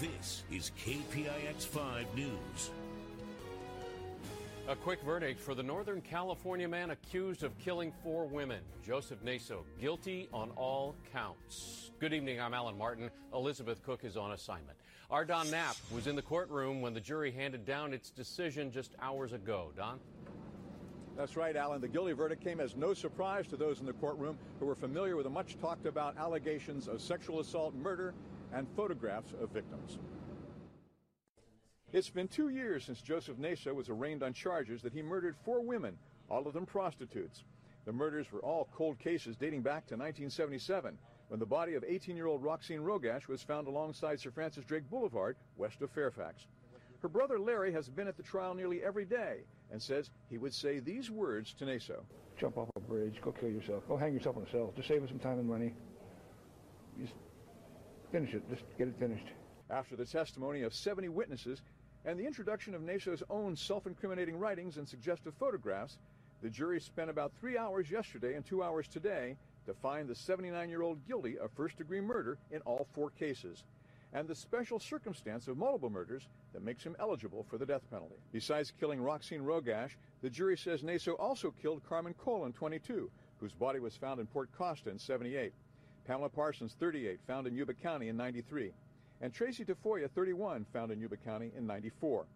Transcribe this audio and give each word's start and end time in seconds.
This 0.00 0.44
is 0.50 0.72
KPIX 0.82 1.62
5 1.62 2.06
News. 2.16 2.70
A 4.66 4.74
quick 4.74 5.02
verdict 5.02 5.38
for 5.38 5.54
the 5.54 5.62
Northern 5.62 6.00
California 6.00 6.66
man 6.66 6.92
accused 6.92 7.42
of 7.42 7.58
killing 7.58 7.92
four 8.02 8.24
women. 8.24 8.60
Joseph 8.82 9.22
Naso, 9.22 9.66
guilty 9.78 10.26
on 10.32 10.52
all 10.52 10.94
counts. 11.12 11.90
Good 11.98 12.14
evening, 12.14 12.40
I'm 12.40 12.54
Alan 12.54 12.78
Martin. 12.78 13.10
Elizabeth 13.34 13.82
Cook 13.82 14.02
is 14.04 14.16
on 14.16 14.32
assignment. 14.32 14.78
Our 15.10 15.26
Don 15.26 15.50
Knapp 15.50 15.76
was 15.92 16.06
in 16.06 16.16
the 16.16 16.22
courtroom 16.22 16.80
when 16.80 16.94
the 16.94 17.00
jury 17.00 17.30
handed 17.30 17.66
down 17.66 17.92
its 17.92 18.08
decision 18.08 18.72
just 18.72 18.94
hours 19.02 19.34
ago. 19.34 19.70
Don? 19.76 20.00
That's 21.14 21.36
right, 21.36 21.54
Alan. 21.54 21.82
The 21.82 21.88
guilty 21.88 22.12
verdict 22.12 22.42
came 22.42 22.58
as 22.58 22.74
no 22.74 22.94
surprise 22.94 23.46
to 23.48 23.56
those 23.58 23.80
in 23.80 23.86
the 23.86 23.92
courtroom 23.92 24.38
who 24.60 24.64
were 24.64 24.74
familiar 24.74 25.16
with 25.16 25.24
the 25.24 25.30
much 25.30 25.58
talked 25.60 25.84
about 25.84 26.16
allegations 26.16 26.88
of 26.88 27.02
sexual 27.02 27.40
assault, 27.40 27.74
murder, 27.74 28.14
and 28.52 28.66
photographs 28.76 29.32
of 29.40 29.50
victims. 29.50 29.98
It's 31.92 32.10
been 32.10 32.28
two 32.28 32.50
years 32.50 32.84
since 32.84 33.02
Joseph 33.02 33.38
Naso 33.38 33.74
was 33.74 33.88
arraigned 33.88 34.22
on 34.22 34.32
charges 34.32 34.80
that 34.82 34.92
he 34.92 35.02
murdered 35.02 35.36
four 35.44 35.60
women, 35.60 35.98
all 36.28 36.46
of 36.46 36.54
them 36.54 36.66
prostitutes. 36.66 37.42
The 37.84 37.92
murders 37.92 38.30
were 38.30 38.40
all 38.40 38.68
cold 38.72 38.98
cases 38.98 39.36
dating 39.36 39.62
back 39.62 39.86
to 39.86 39.96
1977, 39.96 40.96
when 41.28 41.40
the 41.40 41.46
body 41.46 41.74
of 41.74 41.82
18-year-old 41.82 42.42
Roxene 42.42 42.80
Roggasch 42.80 43.26
was 43.26 43.42
found 43.42 43.66
alongside 43.66 44.20
Sir 44.20 44.30
Francis 44.30 44.64
Drake 44.64 44.88
Boulevard, 44.88 45.36
west 45.56 45.82
of 45.82 45.90
Fairfax. 45.90 46.46
Her 47.02 47.08
brother 47.08 47.38
Larry 47.38 47.72
has 47.72 47.88
been 47.88 48.08
at 48.08 48.16
the 48.16 48.22
trial 48.22 48.54
nearly 48.54 48.82
every 48.84 49.04
day 49.04 49.38
and 49.72 49.80
says 49.80 50.10
he 50.28 50.38
would 50.38 50.54
say 50.54 50.78
these 50.78 51.10
words 51.10 51.54
to 51.54 51.64
Naso. 51.64 52.04
Jump 52.38 52.58
off 52.58 52.68
a 52.76 52.80
bridge, 52.80 53.20
go 53.22 53.32
kill 53.32 53.48
yourself, 53.48 53.82
go 53.88 53.96
hang 53.96 54.12
yourself 54.12 54.36
on 54.36 54.42
a 54.42 54.50
cell. 54.50 54.72
Just 54.76 54.88
save 54.88 55.02
us 55.02 55.08
some 55.08 55.18
time 55.18 55.38
and 55.38 55.48
money. 55.48 55.72
Just 57.00 57.14
finish 58.10 58.34
it, 58.34 58.48
just 58.50 58.62
get 58.78 58.88
it 58.88 58.94
finished. 58.98 59.26
After 59.70 59.96
the 59.96 60.04
testimony 60.04 60.62
of 60.62 60.74
70 60.74 61.08
witnesses 61.08 61.62
and 62.04 62.18
the 62.18 62.26
introduction 62.26 62.74
of 62.74 62.82
Naso's 62.82 63.22
own 63.30 63.56
self-incriminating 63.56 64.38
writings 64.38 64.76
and 64.76 64.88
suggestive 64.88 65.34
photographs, 65.38 65.98
the 66.42 66.50
jury 66.50 66.80
spent 66.80 67.10
about 67.10 67.32
three 67.38 67.58
hours 67.58 67.90
yesterday 67.90 68.34
and 68.34 68.44
two 68.44 68.62
hours 68.62 68.88
today 68.88 69.36
to 69.66 69.74
find 69.74 70.08
the 70.08 70.14
79-year-old 70.14 71.06
guilty 71.06 71.38
of 71.38 71.50
first-degree 71.52 72.00
murder 72.00 72.38
in 72.50 72.60
all 72.62 72.86
four 72.94 73.10
cases 73.10 73.64
and 74.12 74.26
the 74.26 74.34
special 74.34 74.78
circumstance 74.78 75.46
of 75.46 75.56
multiple 75.56 75.90
murders 75.90 76.26
that 76.52 76.64
makes 76.64 76.82
him 76.82 76.96
eligible 76.98 77.46
for 77.48 77.58
the 77.58 77.66
death 77.66 77.88
penalty. 77.90 78.16
Besides 78.32 78.72
killing 78.80 79.00
Roxene 79.00 79.42
Roggasch, 79.42 79.92
the 80.22 80.30
jury 80.30 80.56
says 80.56 80.82
Naso 80.82 81.12
also 81.12 81.54
killed 81.62 81.82
Carmen 81.88 82.14
Colon, 82.14 82.52
22, 82.52 83.10
whose 83.38 83.52
body 83.52 83.78
was 83.78 83.96
found 83.96 84.18
in 84.18 84.26
Port 84.26 84.50
Costa 84.56 84.90
in 84.90 84.98
78. 84.98 85.52
Pamela 86.10 86.28
Parsons, 86.28 86.74
38, 86.80 87.20
found 87.24 87.46
in 87.46 87.54
Yuba 87.54 87.72
County 87.72 88.08
in 88.08 88.16
93. 88.16 88.72
And 89.20 89.32
Tracy 89.32 89.64
Tafoya, 89.64 90.10
31, 90.10 90.66
found 90.72 90.90
in 90.90 90.98
Yuba 90.98 91.16
County 91.18 91.52
in 91.56 91.68
94. 91.68 92.26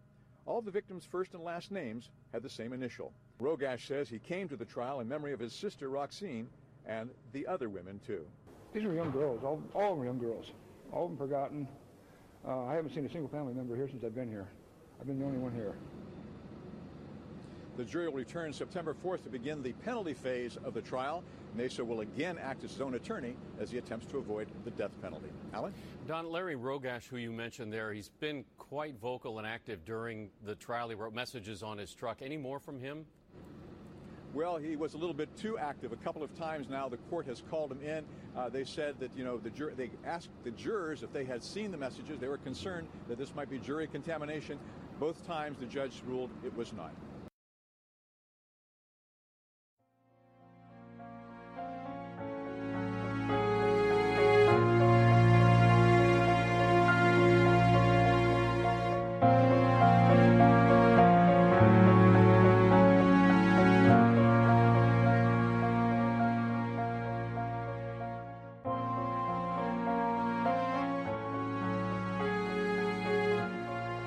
All 0.45 0.61
the 0.61 0.71
victims' 0.71 1.03
first 1.03 1.33
and 1.33 1.43
last 1.43 1.71
names 1.71 2.09
had 2.31 2.41
the 2.41 2.49
same 2.49 2.71
initial. 2.71 3.11
Roggasch 3.41 3.85
says 3.85 4.07
he 4.07 4.19
came 4.19 4.47
to 4.47 4.55
the 4.55 4.63
trial 4.63 5.01
in 5.01 5.09
memory 5.09 5.33
of 5.33 5.41
his 5.41 5.51
sister 5.51 5.89
Roxine 5.89 6.47
and 6.85 7.09
the 7.33 7.45
other 7.47 7.67
women, 7.67 7.99
too. 8.07 8.25
These 8.71 8.85
are 8.85 8.93
young 8.93 9.11
girls, 9.11 9.43
all, 9.43 9.61
all 9.73 9.91
of 9.91 9.97
them 9.97 10.05
young 10.05 10.19
girls 10.19 10.51
all 10.93 11.03
of 11.03 11.09
them 11.09 11.17
forgotten. 11.17 11.67
Uh, 12.47 12.63
I 12.67 12.75
haven't 12.75 12.95
seen 12.95 13.05
a 13.05 13.09
single 13.09 13.27
family 13.27 13.53
member 13.53 13.75
here 13.75 13.89
since 13.89 14.05
I've 14.05 14.15
been 14.15 14.29
here. 14.29 14.47
I've 15.01 15.07
been 15.07 15.19
the 15.19 15.25
only 15.25 15.39
one 15.39 15.53
here. 15.53 15.75
The 17.77 17.83
jury 17.83 18.07
will 18.07 18.15
return 18.15 18.53
September 18.53 18.95
4th 19.03 19.23
to 19.23 19.29
begin 19.29 19.61
the 19.61 19.73
penalty 19.73 20.13
phase 20.13 20.57
of 20.63 20.73
the 20.73 20.81
trial. 20.81 21.23
Naso 21.55 21.83
will 21.83 21.99
again 21.99 22.37
act 22.41 22.63
as 22.63 22.71
his 22.71 22.79
own 22.79 22.95
attorney 22.95 23.35
as 23.59 23.69
he 23.69 23.77
attempts 23.77 24.05
to 24.07 24.17
avoid 24.17 24.47
the 24.63 24.71
death 24.71 24.91
penalty. 25.01 25.27
Alan? 25.53 25.73
Don 26.07 26.29
Larry 26.29 26.55
Roggasch, 26.55 27.07
who 27.07 27.17
you 27.17 27.33
mentioned 27.33 27.73
there, 27.73 27.91
he's 27.91 28.09
been 28.21 28.45
quite 28.57 28.95
vocal 29.01 29.39
and 29.39 29.47
active 29.47 29.83
during 29.83 30.29
the 30.45 30.55
trial. 30.55 30.87
He 30.87 30.95
wrote 30.95 31.13
messages 31.13 31.63
on 31.63 31.77
his 31.77 31.93
truck. 31.93 32.21
Any 32.21 32.37
more 32.37 32.59
from 32.59 32.79
him? 32.79 33.05
Well, 34.33 34.55
he 34.57 34.75
was 34.77 34.93
a 34.93 34.97
little 34.97 35.13
bit 35.13 35.35
too 35.37 35.57
active. 35.57 35.91
A 35.91 35.97
couple 35.97 36.23
of 36.23 36.37
times 36.37 36.67
now, 36.69 36.87
the 36.87 36.97
court 36.97 37.25
has 37.25 37.41
called 37.49 37.71
him 37.71 37.81
in. 37.81 38.05
Uh, 38.37 38.49
they 38.49 38.63
said 38.65 38.95
that 38.99 39.11
you 39.17 39.23
know 39.23 39.37
the 39.37 39.49
jur- 39.49 39.73
they 39.75 39.89
asked 40.05 40.29
the 40.43 40.51
jurors 40.51 41.03
if 41.03 41.11
they 41.11 41.23
had 41.23 41.43
seen 41.43 41.71
the 41.71 41.77
messages. 41.77 42.19
They 42.19 42.27
were 42.27 42.37
concerned 42.37 42.87
that 43.07 43.17
this 43.17 43.33
might 43.35 43.49
be 43.49 43.59
jury 43.59 43.87
contamination. 43.87 44.59
Both 44.99 45.25
times, 45.25 45.57
the 45.57 45.65
judge 45.65 46.01
ruled 46.05 46.31
it 46.45 46.55
was 46.55 46.73
not. 46.73 46.91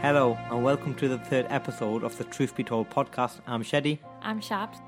Hello, 0.01 0.39
and 0.49 0.63
welcome 0.63 0.95
to 0.95 1.09
the 1.09 1.19
third 1.19 1.47
episode 1.51 2.05
of 2.05 2.17
the 2.19 2.23
Truth 2.23 2.55
Be 2.55 2.63
Told 2.63 2.89
podcast. 2.89 3.41
I'm 3.49 3.65
Sheddy. 3.65 3.99
I'm 4.23 4.41
Shabs. 4.41 4.81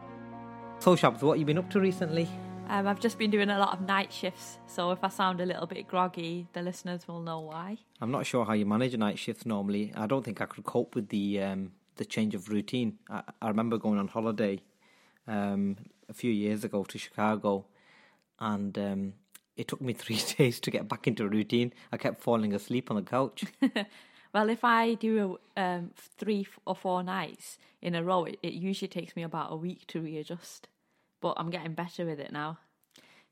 So, 0.78 0.94
Shabs, 0.94 1.20
what 1.22 1.32
have 1.32 1.40
you 1.40 1.44
been 1.44 1.58
up 1.58 1.68
to 1.70 1.80
recently? 1.80 2.28
Um, 2.68 2.86
I've 2.86 3.00
just 3.00 3.18
been 3.18 3.32
doing 3.32 3.50
a 3.50 3.58
lot 3.58 3.72
of 3.72 3.84
night 3.84 4.12
shifts, 4.12 4.58
so 4.68 4.92
if 4.92 5.02
I 5.02 5.08
sound 5.08 5.40
a 5.40 5.44
little 5.44 5.66
bit 5.66 5.88
groggy, 5.88 6.46
the 6.52 6.62
listeners 6.62 7.08
will 7.08 7.22
know 7.22 7.40
why. 7.40 7.78
I'm 8.00 8.12
not 8.12 8.24
sure 8.24 8.44
how 8.44 8.52
you 8.52 8.64
manage 8.64 8.94
a 8.94 8.98
night 8.98 9.18
shift 9.18 9.44
normally. 9.44 9.92
I 9.96 10.06
don't 10.06 10.24
think 10.24 10.40
I 10.40 10.46
could 10.46 10.62
cope 10.62 10.94
with 10.94 11.08
the 11.08 11.42
um, 11.42 11.72
the 11.96 12.04
change 12.04 12.36
of 12.36 12.48
routine. 12.48 12.98
I, 13.10 13.24
I 13.42 13.48
remember 13.48 13.78
going 13.78 13.98
on 13.98 14.06
holiday 14.06 14.60
um, 15.26 15.76
a 16.08 16.14
few 16.14 16.30
years 16.30 16.62
ago 16.62 16.84
to 16.84 16.98
Chicago, 16.98 17.66
and 18.38 18.78
um, 18.78 19.14
it 19.56 19.66
took 19.66 19.80
me 19.80 19.92
three 20.04 20.22
days 20.38 20.60
to 20.60 20.70
get 20.70 20.88
back 20.88 21.08
into 21.08 21.28
routine. 21.28 21.72
I 21.90 21.96
kept 21.96 22.22
falling 22.22 22.54
asleep 22.54 22.92
on 22.92 22.96
the 22.96 23.02
couch. 23.02 23.42
Well, 24.32 24.48
if 24.48 24.64
I 24.64 24.94
do 24.94 25.38
um, 25.56 25.90
three 25.96 26.46
or 26.66 26.76
four 26.76 27.02
nights 27.02 27.58
in 27.82 27.94
a 27.94 28.02
row, 28.02 28.24
it, 28.24 28.38
it 28.42 28.52
usually 28.52 28.88
takes 28.88 29.16
me 29.16 29.22
about 29.22 29.52
a 29.52 29.56
week 29.56 29.86
to 29.88 30.00
readjust. 30.00 30.68
But 31.20 31.34
I'm 31.36 31.50
getting 31.50 31.74
better 31.74 32.06
with 32.06 32.20
it 32.20 32.32
now. 32.32 32.58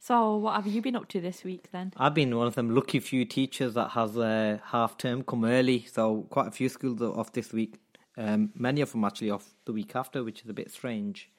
So, 0.01 0.37
what 0.37 0.55
have 0.55 0.67
you 0.67 0.81
been 0.81 0.97
up 0.97 1.09
to 1.09 1.21
this 1.21 1.43
week 1.43 1.71
then? 1.73 1.93
I've 1.97 2.15
been 2.15 2.37
one 2.37 2.47
of 2.47 2.55
them 2.55 2.75
lucky 2.75 3.01
few 3.01 3.25
teachers 3.25 3.75
that 3.75 3.91
has 3.91 4.17
a 4.17 4.61
half 4.67 4.97
term 4.97 5.25
come 5.25 5.45
early, 5.45 5.87
so 5.91 6.27
quite 6.31 6.47
a 6.47 6.53
few 6.53 6.69
schools 6.69 7.03
are 7.03 7.19
off 7.19 7.33
this 7.33 7.53
week. 7.53 7.75
Um, 8.17 8.53
many 8.55 8.81
of 8.81 8.93
them 8.93 9.05
actually 9.05 9.31
off 9.31 9.55
the 9.65 9.73
week 9.73 9.97
after, 9.97 10.23
which 10.23 10.43
is 10.43 10.49
a 10.49 10.53
bit 10.53 10.71
strange. 10.71 11.31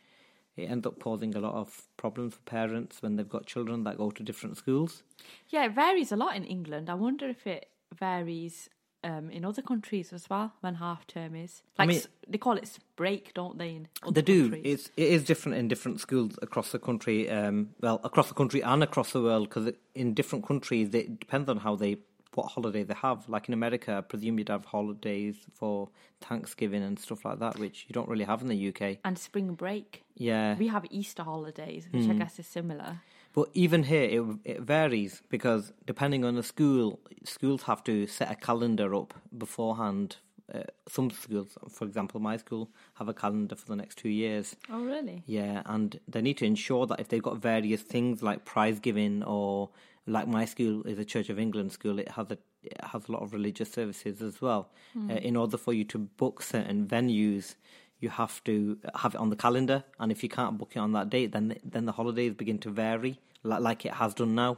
It 0.58 0.70
ends 0.70 0.86
up 0.86 1.00
causing 1.00 1.36
a 1.36 1.40
lot 1.40 1.54
of 1.54 1.88
problems 1.96 2.34
for 2.34 2.42
parents 2.42 3.02
when 3.02 3.16
they've 3.16 3.30
got 3.30 3.46
children 3.46 3.86
that 3.86 3.98
go 3.98 4.12
to 4.12 4.24
different 4.24 4.58
schools. 4.58 5.04
Yeah, 5.48 5.66
it 5.66 5.74
varies 5.74 6.12
a 6.12 6.18
lot 6.18 6.36
in 6.36 6.44
England. 6.44 6.90
I 6.90 6.96
wonder 6.96 7.30
if 7.30 7.48
it 7.48 7.70
varies 7.98 8.70
um, 9.04 9.30
in 9.30 9.46
other 9.46 9.62
countries 9.62 10.12
as 10.14 10.30
well 10.30 10.54
when 10.62 10.76
half 10.76 11.08
term 11.08 11.36
is. 11.36 11.62
Like 11.78 11.86
I 11.86 11.88
mean, 11.88 11.98
s- 11.98 12.08
they 12.28 12.38
call 12.38 12.58
it 12.58 12.78
break, 12.96 13.34
don't 13.34 13.58
they? 13.58 13.70
In 13.76 13.88
other 14.04 14.14
They 14.14 14.22
do. 14.22 14.50
countries? 14.50 14.64
It's 14.66 14.90
it 14.98 15.08
is 15.10 15.24
different 15.24 15.58
in 15.58 15.68
different 15.68 16.00
schools 16.02 16.38
across 16.42 16.72
the 16.72 16.80
country. 16.80 17.30
Um, 17.30 17.70
well, 17.82 18.00
across 18.04 18.28
the 18.28 18.34
country 18.36 18.62
and 18.62 18.84
across 18.84 19.12
the 19.14 19.22
world, 19.22 19.50
because 19.50 19.72
in 19.96 20.14
different 20.14 20.46
countries 20.46 20.94
it 20.94 21.20
depends 21.20 21.50
on 21.50 21.58
how 21.58 21.76
they 21.76 21.98
what 22.36 22.48
holiday 22.52 22.84
they 22.84 22.94
have. 22.94 23.28
Like 23.28 23.48
in 23.48 23.54
America, 23.54 23.96
I 23.98 24.02
presume 24.02 24.38
you'd 24.38 24.50
have 24.50 24.66
holidays 24.66 25.36
for 25.54 25.90
Thanksgiving 26.22 26.84
and 26.84 27.00
stuff 27.00 27.26
like 27.26 27.40
that, 27.40 27.58
which 27.58 27.86
you 27.88 27.94
don't 27.94 28.08
really 28.08 28.26
have 28.26 28.42
in 28.42 28.48
the 28.48 28.68
UK. 28.70 28.98
and 29.04 29.18
spring 29.18 29.54
break. 29.56 30.04
Yeah, 30.16 30.56
We 30.58 30.68
have 30.68 30.86
Easter 30.92 31.24
holidays, 31.24 31.88
which 31.92 32.08
I 32.10 32.14
guess 32.14 32.38
is 32.40 32.46
similar. 32.48 33.02
But 33.34 33.50
even 33.54 33.84
here, 33.84 34.04
it 34.04 34.24
it 34.44 34.62
varies 34.62 35.22
because 35.30 35.72
depending 35.86 36.26
on 36.26 36.36
the 36.36 36.44
school, 36.44 37.00
schools 37.24 37.64
have 37.64 37.84
to 37.86 38.08
set 38.08 38.32
a 38.32 38.36
calendar 38.36 38.96
up 38.96 39.14
beforehand. 39.38 40.18
Uh, 40.52 40.64
some 40.88 41.12
schools, 41.12 41.56
for 41.70 41.86
example, 41.86 42.20
my 42.20 42.36
school, 42.36 42.72
have 42.96 43.08
a 43.08 43.14
calendar 43.14 43.56
for 43.56 43.68
the 43.68 43.76
next 43.76 44.00
two 44.00 44.10
years. 44.10 44.56
Oh, 44.68 44.84
really? 44.84 45.22
Yeah, 45.28 45.62
and 45.68 46.00
they 46.08 46.22
need 46.24 46.38
to 46.38 46.46
ensure 46.46 46.88
that 46.88 47.00
if 47.00 47.08
they've 47.10 47.22
got 47.22 47.38
various 47.38 47.84
things 47.84 48.24
like 48.24 48.46
prize 48.46 48.80
giving 48.80 49.22
or 49.24 49.70
like 50.08 50.28
my 50.28 50.46
school 50.46 50.82
is 50.88 50.98
a 50.98 51.06
Church 51.06 51.30
of 51.30 51.38
England 51.38 51.72
school, 51.72 52.00
it 52.00 52.10
has 52.10 52.32
a 52.32 52.38
it 52.64 52.84
has 52.84 53.08
a 53.08 53.12
lot 53.12 53.22
of 53.22 53.32
religious 53.32 53.72
services 53.72 54.22
as 54.22 54.42
well. 54.42 54.70
Uh, 55.10 55.14
in 55.14 55.36
order 55.36 55.56
for 55.56 55.72
you 55.72 55.84
to 55.86 55.98
book 55.98 56.42
certain 56.42 56.88
venues, 56.88 57.56
you 58.00 58.10
have 58.10 58.44
to 58.46 58.78
have 58.96 59.16
it 59.16 59.18
on 59.20 59.30
the 59.30 59.36
calendar, 59.36 59.84
and 60.00 60.12
if 60.12 60.24
you 60.24 60.30
can't 60.30 60.58
book 60.58 60.72
it 60.76 60.80
on 60.80 60.94
that 60.94 61.10
date, 61.10 61.32
then 61.32 61.58
then 61.64 61.86
the 61.86 61.92
holidays 61.94 62.34
begin 62.34 62.58
to 62.60 62.70
vary, 62.70 63.20
like, 63.44 63.62
like 63.62 63.86
it 63.86 63.94
has 63.94 64.14
done 64.14 64.36
now. 64.36 64.58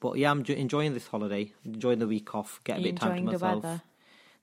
But 0.00 0.18
yeah, 0.18 0.30
I'm 0.30 0.44
enjoying 0.44 0.94
this 0.94 1.06
holiday, 1.06 1.52
enjoying 1.64 2.00
the 2.00 2.08
week 2.08 2.34
off, 2.34 2.60
get 2.64 2.78
a 2.78 2.82
bit 2.82 2.94
of 2.94 3.00
time 3.00 3.10
to 3.10 3.16
enjoying 3.16 3.24
the 3.26 3.32
myself. 3.32 3.64
weather? 3.64 3.82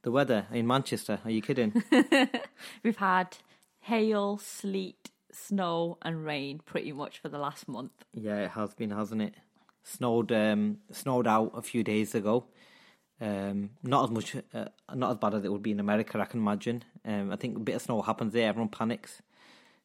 The 0.02 0.12
weather 0.12 0.48
in 0.54 0.66
Manchester? 0.66 1.20
Are 1.26 1.32
you 1.32 1.42
kidding? 1.42 1.84
We've 2.84 2.98
had 2.98 3.38
hail, 3.82 4.38
sleet, 4.38 5.10
snow, 5.32 5.98
and 6.02 6.24
rain 6.26 6.62
pretty 6.66 6.92
much 6.94 7.20
for 7.20 7.28
the 7.30 7.38
last 7.40 7.68
month. 7.68 7.92
Yeah, 8.14 8.38
it 8.46 8.52
has 8.52 8.74
been, 8.74 8.92
hasn't 8.92 9.22
it? 9.22 9.34
Snowed, 9.84 10.32
um, 10.32 10.78
snowed 10.92 11.28
out 11.28 11.52
a 11.56 11.62
few 11.62 11.84
days 11.84 12.16
ago. 12.16 12.46
Um, 13.22 13.72
not 13.84 14.06
as 14.06 14.12
much, 14.12 14.36
uh, 14.54 14.66
not 14.96 15.12
as 15.12 15.18
bad 15.18 15.34
as 15.34 15.44
it 15.44 15.52
would 15.52 15.62
be 15.64 15.72
in 15.72 15.80
America, 15.80 16.20
I 16.20 16.26
can 16.26 16.40
imagine. 16.40 16.84
Um, 17.06 17.32
I 17.32 17.36
think 17.36 17.58
a 17.58 17.60
bit 17.60 17.76
of 17.76 17.82
snow 17.82 18.02
happens 18.02 18.32
there, 18.34 18.48
everyone 18.48 18.70
panics. 18.70 19.22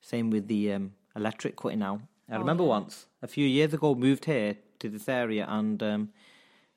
Same 0.00 0.30
with 0.30 0.46
the 0.46 0.72
um, 0.72 0.92
electric 1.16 1.56
cutting 1.56 1.82
out. 1.82 2.00
I 2.30 2.36
Oh, 2.36 2.38
remember 2.38 2.62
yeah. 2.62 2.68
once, 2.70 3.06
a 3.22 3.26
few 3.26 3.46
years 3.46 3.74
ago, 3.74 3.94
moved 3.94 4.26
here 4.26 4.56
to 4.78 4.88
this 4.88 5.08
area, 5.08 5.46
and 5.48 5.82
um, 5.82 6.10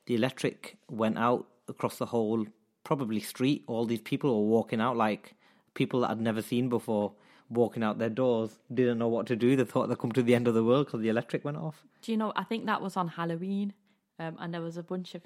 the 0.07 0.15
electric 0.15 0.77
went 0.89 1.17
out 1.17 1.45
across 1.67 1.97
the 1.97 2.07
whole 2.07 2.45
probably 2.83 3.19
street. 3.19 3.63
All 3.67 3.85
these 3.85 4.01
people 4.01 4.29
were 4.33 4.49
walking 4.49 4.81
out 4.81 4.97
like 4.97 5.35
people 5.75 5.99
that 6.01 6.09
I'd 6.09 6.21
never 6.21 6.41
seen 6.41 6.69
before, 6.69 7.13
walking 7.49 7.83
out 7.83 7.99
their 7.99 8.09
doors, 8.09 8.57
didn't 8.73 8.97
know 8.97 9.07
what 9.07 9.27
to 9.27 9.35
do. 9.35 9.55
They 9.55 9.63
thought 9.63 9.87
they'd 9.89 9.97
come 9.99 10.11
to 10.13 10.23
the 10.23 10.33
end 10.35 10.47
of 10.47 10.53
the 10.55 10.63
world 10.63 10.87
because 10.87 11.01
the 11.01 11.09
electric 11.09 11.45
went 11.45 11.57
off. 11.57 11.83
Do 12.01 12.11
you 12.11 12.17
know? 12.17 12.33
I 12.35 12.43
think 12.43 12.65
that 12.65 12.81
was 12.81 12.97
on 12.97 13.09
Halloween, 13.09 13.73
um, 14.19 14.37
and 14.39 14.53
there 14.53 14.61
was 14.61 14.75
a 14.77 14.83
bunch 14.83 15.13
of 15.15 15.21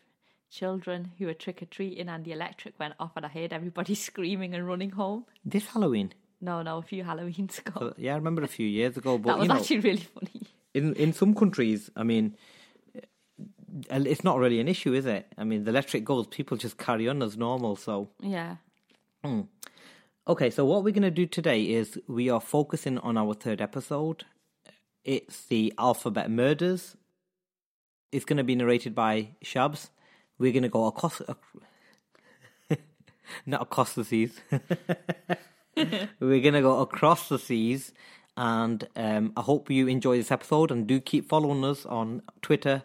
children 0.52 1.12
who 1.18 1.26
were 1.26 1.34
trick 1.34 1.62
or 1.64 1.66
treating, 1.66 2.10
and 2.10 2.24
the 2.26 2.32
electric 2.34 2.80
went 2.80 2.94
off, 3.00 3.12
and 3.16 3.26
I 3.26 3.30
heard 3.30 3.54
everybody 3.54 3.96
screaming 4.08 4.54
and 4.54 4.68
running 4.68 4.92
home. 4.92 5.26
This 5.44 5.68
Halloween. 5.68 6.14
No, 6.44 6.62
no, 6.64 6.78
a 6.78 6.82
few 6.82 7.04
Halloweens 7.04 7.60
ago. 7.60 7.74
So, 7.80 7.94
yeah, 7.98 8.14
I 8.14 8.16
remember 8.16 8.42
a 8.44 8.48
few 8.48 8.68
years 8.68 8.98
ago, 8.98 9.18
but 9.18 9.30
that 9.30 9.38
was 9.40 9.44
you 9.48 9.54
know, 9.54 9.60
actually 9.60 9.80
really 9.80 10.08
funny. 10.14 10.42
in 10.74 10.94
in 10.96 11.14
some 11.14 11.34
countries, 11.36 11.90
I 11.96 12.04
mean, 12.04 12.36
uh, 12.96 14.02
it's 14.06 14.24
not 14.24 14.40
really 14.40 14.60
an 14.60 14.68
issue, 14.68 14.94
is 14.94 15.06
it? 15.06 15.28
I 15.38 15.44
mean, 15.44 15.64
the 15.66 15.70
electric 15.72 16.04
goes, 16.04 16.28
people 16.28 16.58
just 16.58 16.78
carry 16.78 17.08
on 17.08 17.22
as 17.22 17.38
normal. 17.38 17.76
So, 17.76 18.10
Yeah. 18.20 18.56
okay, 20.28 20.50
so 20.50 20.66
what 20.66 20.84
we're 20.84 20.92
going 20.94 21.04
to 21.04 21.12
do 21.12 21.28
today 21.28 21.62
is 21.64 22.00
we 22.08 22.30
are 22.30 22.42
focusing 22.42 22.98
on 22.98 23.18
our 23.18 23.34
third 23.36 23.62
episode. 23.62 24.26
It's 25.04 25.46
the 25.46 25.74
Alphabet 25.78 26.30
Murders. 26.32 26.96
It's 28.12 28.26
going 28.26 28.38
to 28.38 28.44
be 28.44 28.56
narrated 28.56 28.94
by 28.96 29.30
Shabs. 29.44 29.90
We're 30.42 30.52
going 30.52 30.64
to 30.64 30.70
go 30.70 30.88
across, 30.88 31.22
not 33.46 33.62
across 33.62 33.94
the 33.94 34.04
seas. 34.04 34.42
We're 35.76 36.42
going 36.42 36.56
to 36.56 36.62
go 36.62 36.80
across 36.80 37.30
the 37.30 37.38
seas. 37.38 37.94
And 38.36 38.88
um, 38.96 39.34
I 39.38 39.42
hope 39.42 39.70
you 39.70 39.86
enjoy 39.86 40.18
this 40.18 40.32
episode 40.32 40.72
and 40.72 40.88
do 40.88 41.00
keep 41.00 41.30
following 41.30 41.64
us 41.64 41.86
on 41.86 42.24
Twitter, 42.42 42.82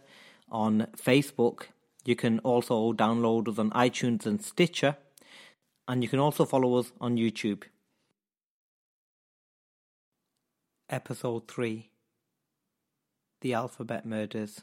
on 0.52 0.88
Facebook. 0.98 1.68
You 2.04 2.14
can 2.14 2.40
also 2.40 2.92
download 2.92 3.48
us 3.48 3.58
on 3.58 3.70
iTunes 3.70 4.26
and 4.26 4.44
Stitcher. 4.44 4.98
And 5.88 6.02
you 6.02 6.10
can 6.10 6.18
also 6.18 6.44
follow 6.44 6.74
us 6.76 6.92
on 7.00 7.16
YouTube. 7.16 7.62
Episode 10.90 11.48
3 11.48 11.88
The 13.40 13.54
Alphabet 13.54 14.04
Murders. 14.04 14.62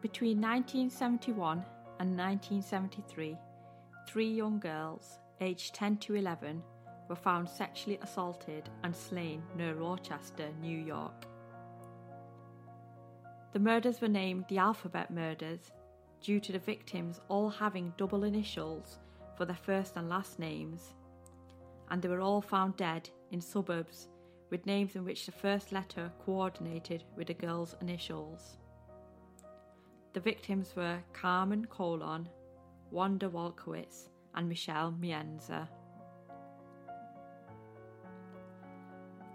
Between 0.00 0.40
1971 0.40 1.62
and 1.98 2.16
1973, 2.16 3.36
three 4.08 4.32
young 4.32 4.58
girls, 4.58 5.18
aged 5.42 5.74
10 5.74 5.98
to 5.98 6.14
11, 6.14 6.62
were 7.10 7.16
found 7.16 7.46
sexually 7.46 7.98
assaulted 8.00 8.70
and 8.82 8.96
slain 8.96 9.42
near 9.56 9.74
Rochester, 9.74 10.48
New 10.62 10.78
York. 10.78 11.26
The 13.52 13.58
murders 13.58 14.00
were 14.00 14.08
named 14.08 14.46
the 14.48 14.56
Alphabet 14.56 15.10
Murders 15.10 15.70
due 16.22 16.40
to 16.40 16.52
the 16.52 16.58
victims 16.58 17.20
all 17.28 17.50
having 17.50 17.92
double 17.98 18.24
initials 18.24 19.00
for 19.36 19.44
their 19.44 19.56
first 19.56 19.96
and 19.96 20.08
last 20.08 20.38
names, 20.38 20.94
and 21.90 22.00
they 22.00 22.08
were 22.08 22.22
all 22.22 22.40
found 22.40 22.76
dead 22.78 23.10
in 23.32 23.40
suburbs 23.42 24.08
with 24.48 24.64
names 24.64 24.96
in 24.96 25.04
which 25.04 25.26
the 25.26 25.32
first 25.32 25.72
letter 25.72 26.10
coordinated 26.24 27.04
with 27.16 27.26
the 27.26 27.34
girl's 27.34 27.76
initials. 27.82 28.59
The 30.12 30.20
victims 30.20 30.74
were 30.74 30.98
Carmen 31.12 31.66
Colon, 31.66 32.28
Wanda 32.90 33.28
Walkowicz, 33.28 34.08
and 34.34 34.48
Michelle 34.48 34.92
Maenza. 35.00 35.68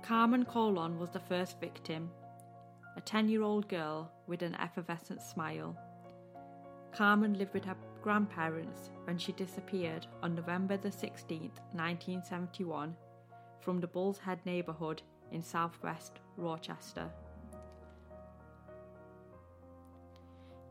Carmen 0.01 0.43
Colon 0.43 0.99
was 0.99 1.11
the 1.11 1.19
first 1.19 1.61
victim, 1.61 2.11
a 2.97 3.01
10 3.01 3.29
year 3.29 3.41
old 3.41 3.69
girl 3.69 4.11
with 4.27 4.41
an 4.41 4.55
effervescent 4.55 5.21
smile. 5.21 5.77
Carmen 6.91 7.35
lived 7.35 7.53
with 7.53 7.63
her 7.65 7.77
grandparents 8.01 8.91
when 9.05 9.17
she 9.17 9.31
disappeared 9.31 10.05
on 10.21 10.35
November 10.35 10.75
the 10.75 10.89
16th, 10.89 11.57
1971, 11.71 12.95
from 13.61 13.79
the 13.79 13.87
Bull's 13.87 14.19
Head 14.19 14.39
neighbourhood 14.45 15.01
in 15.31 15.41
southwest 15.41 16.19
Rochester. 16.35 17.09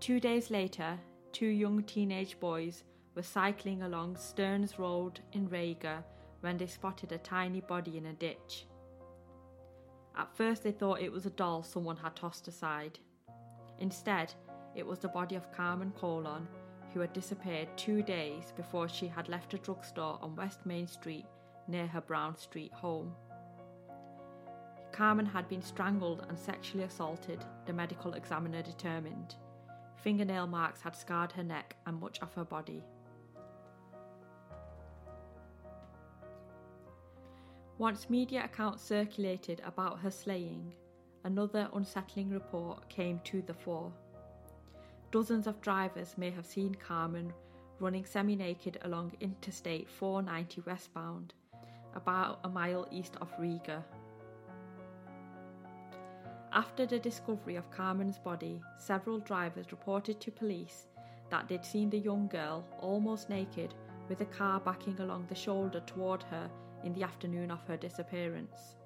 Two 0.05 0.21
days 0.21 0.51
later, 0.51 1.01
two 1.33 1.47
young 1.47 1.83
teenage 1.83 2.39
boys 2.39 2.85
were 3.15 3.23
cycling 3.23 3.85
along 3.85 4.19
Stearns 4.19 4.79
Road 4.79 5.21
in 5.33 5.49
Riga 5.49 6.05
when 6.43 6.59
they 6.59 6.67
spotted 6.67 7.11
a 7.13 7.17
tiny 7.17 7.63
body 7.63 7.97
in 7.97 8.05
a 8.05 8.13
ditch. 8.13 8.67
At 10.15 10.37
first, 10.37 10.63
they 10.63 10.73
thought 10.73 11.01
it 11.01 11.11
was 11.11 11.25
a 11.25 11.31
doll 11.31 11.63
someone 11.63 11.97
had 11.97 12.15
tossed 12.17 12.49
aside. 12.49 12.99
Instead, 13.79 14.35
it 14.75 14.87
was 14.87 14.99
the 14.99 15.09
body 15.09 15.37
of 15.37 15.51
Carmen 15.53 15.91
Colon, 15.99 16.49
who 16.93 17.01
had 17.01 17.15
disappeared 17.15 17.69
two 17.79 18.03
days 18.03 18.53
before 18.59 18.91
she 18.91 19.07
had 19.07 19.31
left 19.31 19.55
a 19.55 19.59
drugstore 19.59 20.19
on 20.21 20.37
West 20.37 20.67
Main 20.67 20.87
Street 20.87 21.25
near 21.67 21.87
her 21.87 22.03
Brown 22.03 22.37
Street 22.37 22.75
home. 22.75 23.15
Carmen 24.93 25.25
had 25.25 25.49
been 25.49 25.63
strangled 25.63 26.27
and 26.29 26.39
sexually 26.39 26.85
assaulted, 26.85 27.43
the 27.65 27.73
medical 27.73 28.13
examiner 28.13 28.61
determined. 28.61 29.37
Fingernail 29.97 30.47
marks 30.47 30.81
had 30.83 30.95
scarred 30.97 31.33
her 31.33 31.43
neck 31.43 31.77
and 31.87 32.01
much 32.01 32.19
of 32.21 32.33
her 32.35 32.45
body. 32.45 32.83
Once 37.79 38.09
media 38.09 38.45
accounts 38.45 38.83
circulated 38.83 39.61
about 39.65 39.99
her 39.99 40.11
slaying, 40.11 40.73
another 41.25 41.69
unsettling 41.75 42.31
report 42.31 42.89
came 42.89 43.19
to 43.25 43.43
the 43.43 43.55
fore. 43.55 43.93
Dozens 45.11 45.47
of 45.47 45.61
drivers 45.61 46.17
may 46.17 46.31
have 46.31 46.47
seen 46.47 46.75
Carmen 46.75 47.33
running 47.81 48.05
semi 48.05 48.37
naked 48.37 48.79
along 48.83 49.13
Interstate 49.21 49.89
490 49.89 50.63
westbound, 50.67 51.35
about 51.95 52.41
a 52.45 52.49
mile 52.49 52.87
east 52.91 53.17
of 53.21 53.33
Riga. 53.39 53.85
After 56.55 56.87
the 56.87 57.01
discovery 57.01 57.57
of 57.57 57.69
Carmen's 57.73 58.19
body, 58.19 58.63
several 58.79 59.19
drivers 59.19 59.73
reported 59.73 60.21
to 60.21 60.31
police 60.31 60.87
that 61.29 61.49
they'd 61.49 61.65
seen 61.65 61.91
the 61.91 61.99
young 61.99 62.29
girl 62.29 62.65
almost 62.79 63.29
naked 63.29 63.75
with 64.09 64.21
a 64.21 64.27
car 64.27 64.61
backing 64.61 65.01
along 65.01 65.27
the 65.27 65.35
shoulder 65.35 65.81
toward 65.81 66.23
her 66.23 66.49
in 66.85 66.93
the 66.93 67.03
afternoon 67.03 67.51
of 67.51 67.67
her 67.67 67.77
disappearance. 67.77 68.77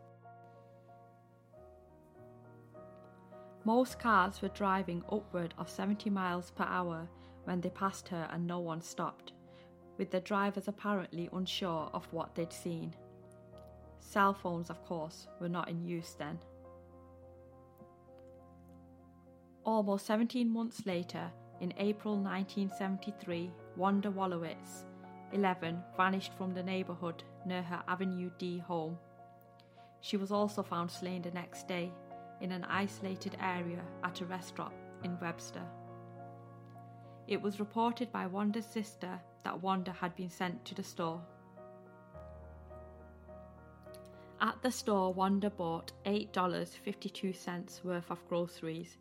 Most 3.65 3.99
cars 3.99 4.41
were 4.41 4.49
driving 4.49 5.05
upward 5.13 5.53
of 5.59 5.69
70 5.69 6.09
miles 6.09 6.51
per 6.51 6.65
hour 6.65 7.07
when 7.45 7.61
they 7.61 7.69
passed 7.69 8.09
her 8.09 8.31
and 8.33 8.47
no 8.47 8.61
one 8.61 8.81
stopped, 8.81 9.33
with 9.99 10.11
the 10.11 10.21
drivers 10.21 10.69
apparently 10.69 11.29
unsure 11.35 11.91
of 11.93 12.11
what 12.15 12.35
they'd 12.35 12.51
seen. 12.51 12.95
Cell 14.01 14.33
phones, 14.33 14.71
of 14.71 14.83
course, 14.87 15.29
were 15.39 15.51
not 15.51 15.69
in 15.69 15.85
use 15.85 16.15
then. 16.19 16.39
Almost 19.69 20.07
17 20.07 20.49
months 20.49 20.87
later, 20.87 21.31
in 21.61 21.75
April 21.77 22.15
1973, 22.15 23.51
Wanda 23.77 24.11
Walkowicz, 24.11 24.87
11, 25.33 25.83
vanished 25.95 26.33
from 26.39 26.55
the 26.55 26.63
neighbourhood 26.63 27.23
near 27.45 27.61
her 27.61 27.83
Avenue 27.87 28.31
D 28.39 28.57
home. 28.61 28.97
She 30.01 30.17
was 30.17 30.33
also 30.33 30.63
found 30.63 30.91
slain 30.91 31.21
the 31.21 31.33
next 31.33 31.69
day 31.69 31.93
in 32.41 32.51
an 32.51 32.65
isolated 32.65 33.37
area 33.43 33.83
at 34.03 34.23
a 34.23 34.25
restaurant 34.25 34.73
in 35.05 35.21
Webster. 35.21 35.67
It 37.27 37.43
was 37.43 37.61
reported 37.61 38.11
by 38.11 38.27
Wanda's 38.27 38.65
sister 38.65 39.21
that 39.45 39.61
Wanda 39.61 39.93
had 39.93 40.17
been 40.17 40.31
sent 40.31 40.65
to 40.65 40.75
the 40.75 40.83
store. 40.83 41.21
At 44.41 44.63
the 44.63 44.71
store, 44.71 45.13
Wanda 45.13 45.51
bought 45.51 45.93
$8.52 46.07 47.85
worth 47.85 48.11
of 48.11 48.27
groceries, 48.31 48.97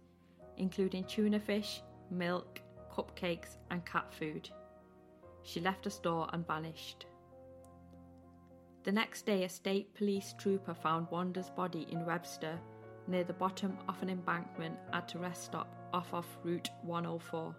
including 0.57 1.03
tuna 1.05 1.39
fish, 1.39 1.81
milk, 2.11 2.61
cupcakes, 2.93 3.57
and 3.71 3.85
cat 3.85 4.13
food. 4.13 4.49
She 5.43 5.61
left 5.61 5.83
the 5.83 5.89
store 5.89 6.27
and 6.33 6.45
vanished. 6.45 7.05
The 8.83 8.91
next 8.91 9.25
day, 9.25 9.43
a 9.43 9.49
state 9.49 9.93
police 9.95 10.33
trooper 10.37 10.73
found 10.73 11.07
Wanda's 11.11 11.49
body 11.49 11.87
in 11.91 12.05
Webster 12.05 12.57
near 13.07 13.23
the 13.23 13.33
bottom 13.33 13.77
of 13.87 14.01
an 14.01 14.09
embankment 14.09 14.77
at 14.93 15.13
a 15.13 15.19
rest 15.19 15.45
stop 15.45 15.67
off 15.93 16.13
of 16.13 16.25
Route 16.43 16.69
104. 16.83 17.55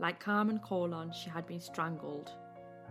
Like 0.00 0.20
Carmen 0.20 0.60
Colon, 0.60 1.12
she 1.12 1.28
had 1.28 1.46
been 1.46 1.60
strangled, 1.60 2.32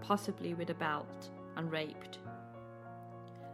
possibly 0.01 0.53
with 0.53 0.69
a 0.69 0.73
belt, 0.73 1.29
and 1.55 1.71
raped. 1.71 2.19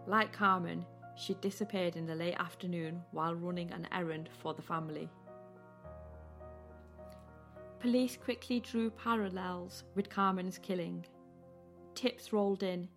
Like 0.07 0.33
Carmen, 0.33 0.85
she 1.15 1.33
disappeared 1.35 1.95
in 1.95 2.05
the 2.05 2.15
late 2.15 2.35
afternoon 2.39 3.01
while 3.11 3.35
running 3.35 3.71
an 3.71 3.87
errand 3.91 4.29
for 4.41 4.53
the 4.53 4.61
family. 4.61 5.09
Police 7.79 8.17
quickly 8.17 8.59
drew 8.59 8.89
parallels 8.89 9.83
with 9.95 10.09
Carmen's 10.09 10.57
killing. 10.57 11.05
Tips 11.95 12.31
rolled 12.31 12.63
in, 12.63 12.87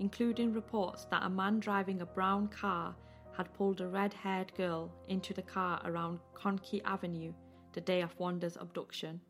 including 0.00 0.52
reports 0.52 1.04
that 1.10 1.22
a 1.22 1.30
man 1.30 1.60
driving 1.60 2.02
a 2.02 2.06
brown 2.06 2.48
car 2.48 2.94
had 3.36 3.54
pulled 3.54 3.80
a 3.80 3.86
red 3.86 4.12
haired 4.12 4.52
girl 4.56 4.90
into 5.08 5.32
the 5.32 5.42
car 5.42 5.80
around 5.84 6.18
Conkey 6.34 6.82
Avenue 6.84 7.32
the 7.72 7.80
day 7.80 8.02
of 8.02 8.18
Wanda's 8.18 8.56
abduction. 8.60 9.20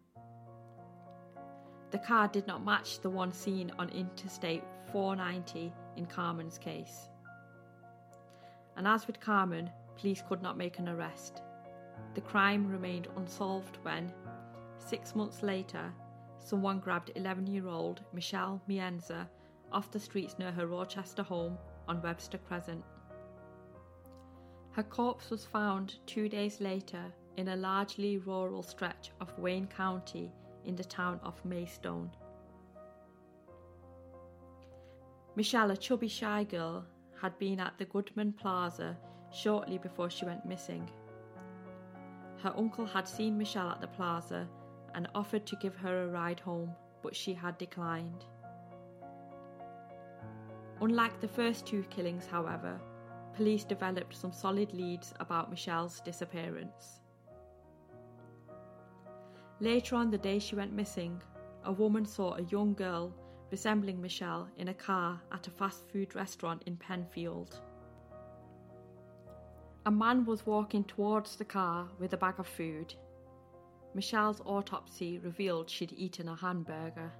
The 1.90 1.98
car 1.98 2.26
did 2.26 2.46
not 2.46 2.64
match 2.64 3.00
the 3.00 3.10
one 3.10 3.32
seen 3.32 3.70
on 3.78 3.90
Interstate 3.90 4.64
490 4.92 5.72
in 5.96 6.06
Carmen's 6.06 6.58
case. 6.58 7.10
And 8.76 8.86
as 8.86 9.06
with 9.06 9.20
Carmen, 9.20 9.70
police 9.96 10.22
could 10.28 10.42
not 10.42 10.56
make 10.56 10.78
an 10.78 10.88
arrest. 10.88 11.42
The 12.14 12.20
crime 12.20 12.66
remained 12.66 13.08
unsolved 13.16 13.78
when, 13.82 14.12
Six 14.86 15.14
months 15.14 15.42
later, 15.42 15.92
someone 16.38 16.80
grabbed 16.80 17.12
11 17.14 17.46
year 17.46 17.68
old 17.68 18.02
Michelle 18.12 18.60
Maenza 18.68 19.28
off 19.70 19.90
the 19.90 20.00
streets 20.00 20.38
near 20.38 20.52
her 20.52 20.66
Rochester 20.66 21.22
home 21.22 21.56
on 21.88 22.02
Webster 22.02 22.38
Crescent. 22.38 22.84
Her 24.72 24.82
corpse 24.82 25.30
was 25.30 25.44
found 25.44 25.98
two 26.06 26.28
days 26.28 26.60
later 26.60 27.04
in 27.36 27.48
a 27.48 27.56
largely 27.56 28.18
rural 28.18 28.62
stretch 28.62 29.12
of 29.20 29.38
Wayne 29.38 29.66
County 29.66 30.32
in 30.64 30.74
the 30.74 30.84
town 30.84 31.20
of 31.22 31.42
Macedon. 31.44 32.10
Michelle, 35.36 35.70
a 35.70 35.76
chubby 35.76 36.08
shy 36.08 36.44
girl, 36.44 36.84
had 37.22 37.38
been 37.38 37.60
at 37.60 37.78
the 37.78 37.84
Goodman 37.84 38.32
Plaza 38.32 38.98
shortly 39.32 39.78
before 39.78 40.10
she 40.10 40.24
went 40.24 40.44
missing. 40.44 40.90
Her 42.42 42.52
uncle 42.56 42.84
had 42.84 43.06
seen 43.06 43.38
Michelle 43.38 43.70
at 43.70 43.80
the 43.80 43.86
plaza 43.86 44.48
and 44.96 45.08
offered 45.14 45.46
to 45.46 45.56
give 45.56 45.76
her 45.76 46.02
a 46.02 46.08
ride 46.08 46.40
home, 46.40 46.74
but 47.00 47.14
she 47.14 47.32
had 47.32 47.56
declined. 47.58 48.24
Unlike 50.80 51.20
the 51.20 51.28
first 51.28 51.64
two 51.64 51.84
killings, 51.84 52.26
however, 52.26 52.80
police 53.36 53.62
developed 53.62 54.16
some 54.16 54.32
solid 54.32 54.74
leads 54.74 55.14
about 55.20 55.48
Michelle's 55.48 56.00
disappearance. 56.00 56.98
Later 59.60 59.94
on 59.94 60.10
the 60.10 60.18
day 60.18 60.40
she 60.40 60.56
went 60.56 60.72
missing, 60.72 61.22
a 61.64 61.70
woman 61.70 62.04
saw 62.04 62.34
a 62.34 62.42
young 62.42 62.74
girl 62.74 63.14
resembling 63.52 64.00
Michelle 64.00 64.48
in 64.56 64.68
a 64.68 64.74
car 64.74 65.20
at 65.30 65.46
a 65.46 65.50
fast 65.50 65.86
food 65.90 66.14
restaurant 66.14 66.62
in 66.64 66.74
Penfield. 66.74 67.60
A 69.84 69.90
man 69.90 70.24
was 70.24 70.46
walking 70.46 70.84
towards 70.84 71.36
the 71.36 71.44
car 71.44 71.86
with 71.98 72.14
a 72.14 72.16
bag 72.16 72.36
of 72.38 72.46
food. 72.46 72.94
Michelle's 73.94 74.40
autopsy 74.46 75.18
revealed 75.18 75.68
she'd 75.68 75.92
eaten 75.92 76.30
a 76.30 76.34
hamburger. 76.34 77.12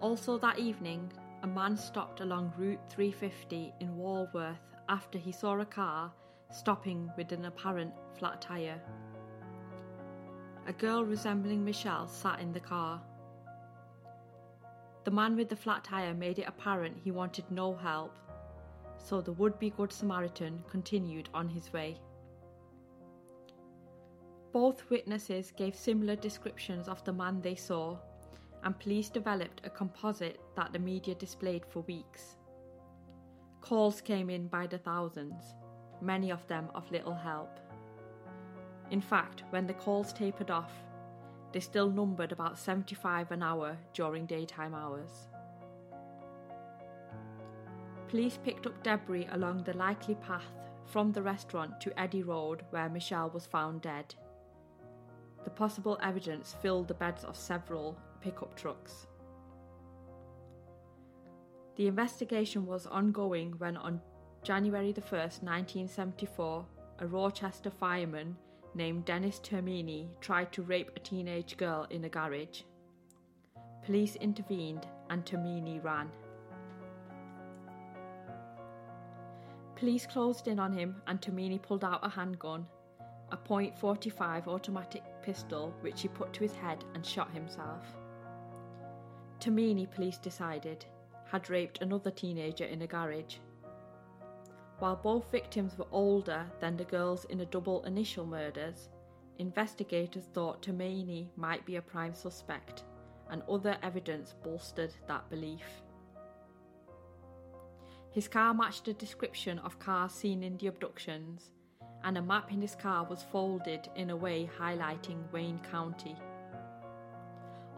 Also, 0.00 0.38
that 0.38 0.58
evening, 0.58 1.12
a 1.42 1.46
man 1.46 1.76
stopped 1.76 2.20
along 2.20 2.54
Route 2.56 2.80
350 2.88 3.74
in 3.80 3.96
Walworth 3.96 4.74
after 4.88 5.18
he 5.18 5.32
saw 5.32 5.60
a 5.60 5.66
car 5.66 6.10
stopping 6.50 7.10
with 7.18 7.30
an 7.32 7.44
apparent 7.44 7.92
flat 8.18 8.40
tyre. 8.40 8.80
A 10.66 10.72
girl 10.72 11.04
resembling 11.04 11.62
Michelle 11.62 12.08
sat 12.08 12.40
in 12.40 12.52
the 12.52 12.60
car. 12.60 13.02
The 15.04 15.10
man 15.10 15.36
with 15.36 15.48
the 15.48 15.56
flat 15.56 15.84
tyre 15.84 16.14
made 16.14 16.38
it 16.38 16.48
apparent 16.48 16.96
he 17.02 17.10
wanted 17.10 17.50
no 17.50 17.74
help, 17.74 18.16
so 18.98 19.20
the 19.20 19.32
would 19.32 19.58
be 19.58 19.70
Good 19.70 19.92
Samaritan 19.92 20.62
continued 20.70 21.28
on 21.34 21.48
his 21.48 21.72
way. 21.72 22.00
Both 24.52 24.88
witnesses 24.90 25.52
gave 25.56 25.74
similar 25.74 26.14
descriptions 26.14 26.86
of 26.86 27.02
the 27.04 27.12
man 27.12 27.40
they 27.40 27.54
saw, 27.56 27.98
and 28.62 28.78
police 28.78 29.08
developed 29.08 29.62
a 29.64 29.70
composite 29.70 30.40
that 30.54 30.72
the 30.72 30.78
media 30.78 31.14
displayed 31.14 31.66
for 31.66 31.80
weeks. 31.80 32.36
Calls 33.60 34.00
came 34.00 34.30
in 34.30 34.46
by 34.46 34.66
the 34.66 34.78
thousands, 34.78 35.54
many 36.00 36.30
of 36.30 36.46
them 36.46 36.68
of 36.74 36.90
little 36.92 37.14
help. 37.14 37.58
In 38.90 39.00
fact, 39.00 39.44
when 39.50 39.66
the 39.66 39.74
calls 39.74 40.12
tapered 40.12 40.50
off, 40.50 40.72
they 41.52 41.60
still 41.60 41.90
numbered 41.90 42.32
about 42.32 42.58
75 42.58 43.30
an 43.30 43.42
hour 43.42 43.76
during 43.92 44.26
daytime 44.26 44.74
hours. 44.74 45.28
Police 48.08 48.38
picked 48.42 48.66
up 48.66 48.82
debris 48.82 49.28
along 49.32 49.64
the 49.64 49.76
likely 49.76 50.14
path 50.16 50.52
from 50.86 51.12
the 51.12 51.22
restaurant 51.22 51.80
to 51.80 51.98
Eddy 51.98 52.22
Road 52.22 52.62
where 52.70 52.88
Michelle 52.88 53.30
was 53.30 53.46
found 53.46 53.80
dead. 53.82 54.14
The 55.44 55.50
possible 55.50 55.98
evidence 56.02 56.54
filled 56.60 56.88
the 56.88 56.94
beds 56.94 57.24
of 57.24 57.36
several 57.36 57.98
pickup 58.20 58.54
trucks. 58.54 59.06
The 61.76 61.86
investigation 61.86 62.66
was 62.66 62.86
ongoing 62.86 63.54
when, 63.58 63.76
on 63.76 64.00
January 64.42 64.92
1, 64.92 65.10
1974, 65.10 66.66
a 66.98 67.06
Rochester 67.06 67.70
fireman 67.70 68.36
named 68.74 69.04
Dennis 69.04 69.38
Termini 69.40 70.08
tried 70.20 70.52
to 70.52 70.62
rape 70.62 70.90
a 70.96 71.00
teenage 71.00 71.56
girl 71.56 71.86
in 71.90 72.04
a 72.04 72.08
garage. 72.08 72.62
Police 73.84 74.16
intervened 74.16 74.86
and 75.10 75.24
Termini 75.24 75.80
ran. 75.82 76.10
Police 79.76 80.06
closed 80.06 80.48
in 80.48 80.58
on 80.58 80.72
him 80.72 81.02
and 81.06 81.20
Termini 81.20 81.58
pulled 81.58 81.84
out 81.84 82.04
a 82.04 82.08
handgun 82.08 82.66
a 83.32 83.36
.45 83.36 84.46
automatic 84.46 85.02
pistol 85.22 85.74
which 85.80 86.02
he 86.02 86.08
put 86.08 86.32
to 86.34 86.40
his 86.40 86.54
head 86.54 86.84
and 86.94 87.04
shot 87.04 87.32
himself. 87.32 87.86
Termini, 89.40 89.86
police 89.86 90.18
decided, 90.18 90.84
had 91.30 91.48
raped 91.48 91.80
another 91.80 92.10
teenager 92.10 92.66
in 92.66 92.82
a 92.82 92.86
garage. 92.86 93.36
While 94.82 94.96
both 94.96 95.30
victims 95.30 95.78
were 95.78 95.86
older 95.92 96.44
than 96.58 96.76
the 96.76 96.82
girls 96.82 97.24
in 97.26 97.38
the 97.38 97.46
double 97.46 97.84
initial 97.84 98.26
murders, 98.26 98.88
investigators 99.38 100.24
thought 100.34 100.60
Termini 100.60 101.30
might 101.36 101.64
be 101.64 101.76
a 101.76 101.80
prime 101.80 102.14
suspect, 102.14 102.82
and 103.30 103.44
other 103.48 103.78
evidence 103.84 104.34
bolstered 104.42 104.92
that 105.06 105.30
belief. 105.30 105.84
His 108.10 108.26
car 108.26 108.52
matched 108.54 108.86
the 108.86 108.94
description 108.94 109.60
of 109.60 109.78
cars 109.78 110.10
seen 110.10 110.42
in 110.42 110.56
the 110.56 110.66
abductions, 110.66 111.52
and 112.02 112.18
a 112.18 112.22
map 112.22 112.50
in 112.50 112.60
his 112.60 112.74
car 112.74 113.06
was 113.08 113.22
folded 113.22 113.88
in 113.94 114.10
a 114.10 114.16
way 114.16 114.50
highlighting 114.58 115.30
Wayne 115.30 115.60
County. 115.70 116.16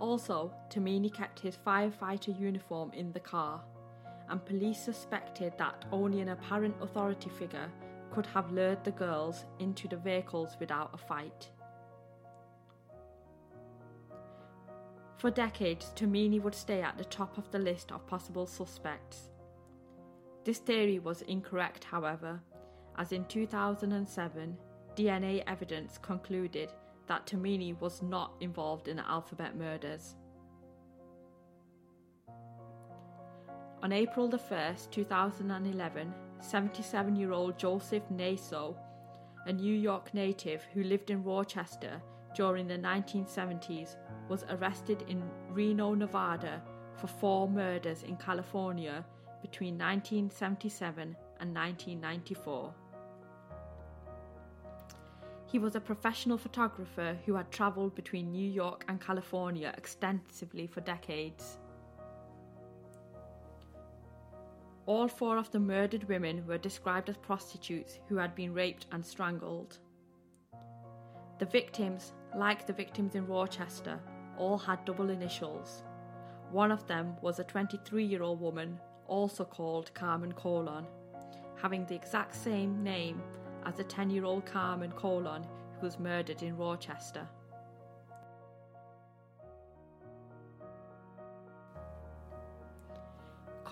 Also, 0.00 0.54
Termini 0.70 1.10
kept 1.10 1.38
his 1.38 1.58
firefighter 1.66 2.40
uniform 2.40 2.92
in 2.94 3.12
the 3.12 3.20
car, 3.20 3.62
and 4.28 4.44
police 4.44 4.78
suspected 4.78 5.52
that 5.58 5.84
only 5.92 6.20
an 6.20 6.30
apparent 6.30 6.74
authority 6.80 7.30
figure 7.30 7.70
could 8.10 8.26
have 8.26 8.52
lured 8.52 8.82
the 8.84 8.90
girls 8.90 9.44
into 9.58 9.88
the 9.88 9.96
vehicles 9.96 10.56
without 10.60 10.90
a 10.94 10.96
fight. 10.96 11.50
For 15.18 15.30
decades, 15.30 15.90
Termini 15.96 16.38
would 16.40 16.54
stay 16.54 16.82
at 16.82 16.98
the 16.98 17.04
top 17.04 17.38
of 17.38 17.50
the 17.50 17.58
list 17.58 17.90
of 17.92 18.06
possible 18.06 18.46
suspects. 18.46 19.30
This 20.44 20.58
theory 20.58 20.98
was 20.98 21.22
incorrect, 21.22 21.84
however, 21.84 22.40
as 22.98 23.12
in 23.12 23.24
2007, 23.24 24.56
DNA 24.94 25.42
evidence 25.46 25.98
concluded 25.98 26.70
that 27.06 27.26
Termini 27.26 27.72
was 27.80 28.02
not 28.02 28.34
involved 28.40 28.86
in 28.86 28.96
the 28.96 29.08
alphabet 29.08 29.56
murders. 29.56 30.14
On 33.84 33.92
April 33.92 34.30
1, 34.30 34.76
2011, 34.90 36.14
77 36.40 37.16
year 37.16 37.32
old 37.32 37.58
Joseph 37.58 38.10
Naso, 38.10 38.74
a 39.44 39.52
New 39.52 39.74
York 39.74 40.14
native 40.14 40.66
who 40.72 40.82
lived 40.82 41.10
in 41.10 41.22
Rochester 41.22 42.00
during 42.34 42.66
the 42.66 42.78
1970s, 42.78 43.96
was 44.30 44.46
arrested 44.48 45.04
in 45.06 45.22
Reno, 45.50 45.92
Nevada 45.92 46.62
for 46.96 47.08
four 47.08 47.46
murders 47.46 48.04
in 48.04 48.16
California 48.16 49.04
between 49.42 49.74
1977 49.74 51.14
and 51.40 51.54
1994. 51.54 52.72
He 55.44 55.58
was 55.58 55.74
a 55.74 55.80
professional 55.80 56.38
photographer 56.38 57.18
who 57.26 57.34
had 57.34 57.50
travelled 57.50 57.94
between 57.94 58.32
New 58.32 58.50
York 58.50 58.86
and 58.88 58.98
California 58.98 59.74
extensively 59.76 60.66
for 60.66 60.80
decades. 60.80 61.58
All 64.86 65.08
four 65.08 65.38
of 65.38 65.50
the 65.50 65.60
murdered 65.60 66.04
women 66.04 66.46
were 66.46 66.58
described 66.58 67.08
as 67.08 67.16
prostitutes 67.16 67.98
who 68.08 68.16
had 68.16 68.34
been 68.34 68.52
raped 68.52 68.86
and 68.92 69.04
strangled. 69.04 69.78
The 71.38 71.46
victims, 71.46 72.12
like 72.36 72.66
the 72.66 72.72
victims 72.74 73.14
in 73.14 73.26
Rochester, 73.26 73.98
all 74.36 74.58
had 74.58 74.84
double 74.84 75.08
initials. 75.08 75.84
One 76.50 76.70
of 76.70 76.86
them 76.86 77.16
was 77.22 77.38
a 77.38 77.44
23 77.44 78.04
year 78.04 78.22
old 78.22 78.40
woman 78.40 78.78
also 79.06 79.44
called 79.44 79.94
Carmen 79.94 80.32
Colon, 80.32 80.86
having 81.60 81.86
the 81.86 81.94
exact 81.94 82.34
same 82.34 82.82
name 82.82 83.22
as 83.64 83.76
the 83.76 83.84
10 83.84 84.10
year 84.10 84.24
old 84.24 84.44
Carmen 84.44 84.92
Colon 84.92 85.44
who 85.80 85.86
was 85.86 85.98
murdered 85.98 86.42
in 86.42 86.56
Rochester. 86.56 87.26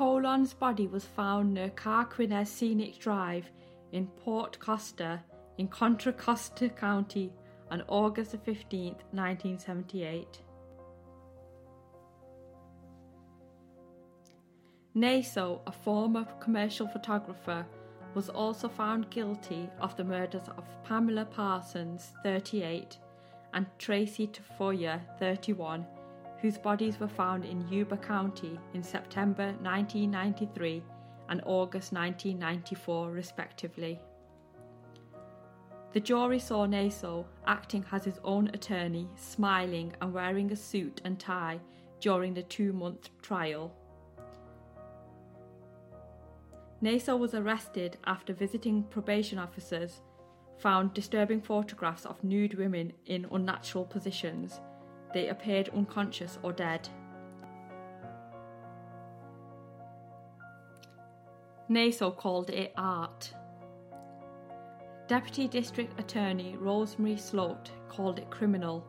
Colon's 0.03 0.53
body 0.53 0.89
was 0.89 1.05
found 1.05 1.55
near 1.55 1.71
Carquinez 1.71 2.49
Scenic 2.49 2.99
Drive 2.99 3.49
in 3.93 4.09
Port 4.09 4.59
Costa 4.59 5.23
in 5.59 5.69
Contra 5.69 6.13
Costa 6.13 6.69
County 6.71 7.33
on 7.71 7.85
August 7.87 8.35
15, 8.45 8.97
1978. 9.13 10.41
Naso, 14.95 15.61
a 15.69 15.71
former 15.71 16.27
commercial 16.41 16.89
photographer, 16.89 17.65
was 18.15 18.29
also 18.29 18.69
found 18.69 19.09
guilty 19.09 19.71
of 19.81 19.97
the 19.97 20.03
murders 20.03 20.49
of 20.59 20.65
Pamela 20.83 21.27
Parsons, 21.27 22.11
38, 22.25 22.99
and 23.55 23.67
Tracy 23.79 24.27
Tafoya, 24.27 25.01
31, 25.21 25.87
whose 26.43 26.59
bodies 26.59 26.99
were 26.99 27.09
found 27.09 27.45
in 27.45 27.67
Yuba 27.69 27.97
County 27.97 28.59
in 28.75 28.83
September 28.83 29.55
1993 29.63 30.83
and 31.29 31.41
August 31.47 31.93
1994, 31.93 33.13
respectively. 33.13 34.01
The 35.93 36.01
jury 36.01 36.41
saw 36.41 36.67
Naso 36.67 37.27
acting 37.47 37.85
as 37.93 38.05
his 38.05 38.19
own 38.25 38.49
attorney, 38.55 39.09
smiling 39.15 39.93
and 40.01 40.13
wearing 40.13 40.51
a 40.51 40.57
suit 40.57 41.01
and 41.05 41.19
tie 41.19 41.61
during 42.01 42.35
the 42.35 42.43
two 42.43 42.73
month 42.73 43.11
trial. 43.23 43.73
Naso 46.81 47.15
was 47.15 47.35
arrested 47.35 47.99
after 48.05 48.33
visiting 48.33 48.83
probation 48.83 49.39
officers 49.39 50.01
found 50.59 50.93
disturbing 50.93 51.41
photographs 51.41 52.05
of 52.05 52.25
nude 52.25 52.55
women 52.55 52.93
in 53.07 53.27
unnatural 53.31 53.85
positions. 53.85 54.61
They 55.13 55.29
appeared 55.29 55.69
unconscious 55.71 56.39
or 56.43 56.53
dead. 56.53 56.89
Naso 61.69 62.11
called 62.11 62.51
it 62.51 62.73
art. 62.77 63.33
Deputy 65.09 65.49
District 65.49 65.99
Attorney 65.99 66.57
Rosemary 66.59 67.17
Slote 67.17 67.71
called 67.89 68.19
it 68.19 68.31
criminal, 68.31 68.87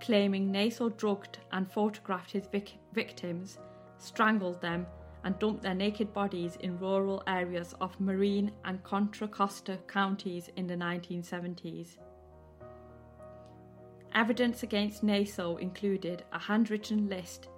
claiming 0.00 0.50
Naso 0.50 0.88
drugged 0.88 1.38
and 1.52 1.70
photographed 1.70 2.32
his 2.32 2.46
vic- 2.46 2.78
victims, 2.92 3.58
strangled 3.98 4.60
them, 4.60 4.86
and 5.24 5.38
dumped 5.38 5.62
their 5.62 5.74
naked 5.74 6.12
bodies 6.12 6.56
in 6.60 6.78
rural 6.78 7.22
areas 7.26 7.74
of 7.80 8.00
Marin 8.00 8.50
and 8.64 8.82
Contra 8.82 9.28
Costa 9.28 9.78
counties 9.86 10.50
in 10.56 10.66
the 10.66 10.76
1970s. 10.76 11.98
Evidence 14.20 14.62
against 14.62 15.02
Naso 15.02 15.56
included 15.56 16.24
a 16.34 16.38
handwritten 16.38 17.08
list 17.08 17.48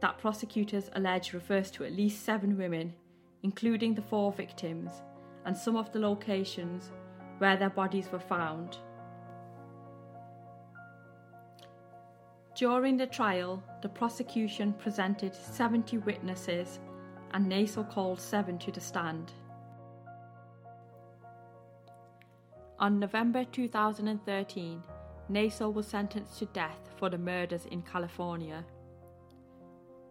that 0.00 0.18
prosecutors 0.18 0.90
allege 0.92 1.32
refers 1.32 1.70
to 1.70 1.84
at 1.84 1.94
least 1.94 2.22
seven 2.22 2.58
women, 2.58 2.92
including 3.42 3.94
the 3.94 4.02
four 4.02 4.30
victims, 4.30 4.90
and 5.46 5.56
some 5.56 5.74
of 5.74 5.90
the 5.90 5.98
locations 5.98 6.92
where 7.38 7.56
their 7.56 7.70
bodies 7.70 8.12
were 8.12 8.20
found. 8.20 8.76
During 12.56 12.98
the 12.98 13.06
trial, 13.06 13.62
the 13.80 13.88
prosecution 13.88 14.74
presented 14.74 15.34
70 15.34 15.96
witnesses 15.96 16.78
and 17.32 17.48
Naso 17.48 17.84
called 17.84 18.20
seven 18.20 18.58
to 18.58 18.70
the 18.70 18.82
stand. 18.82 19.32
On 22.78 22.98
November 22.98 23.44
2013, 23.44 24.82
Naso 25.32 25.70
was 25.70 25.86
sentenced 25.86 26.38
to 26.38 26.46
death 26.46 26.90
for 26.96 27.08
the 27.08 27.16
murders 27.16 27.64
in 27.70 27.80
California. 27.80 28.66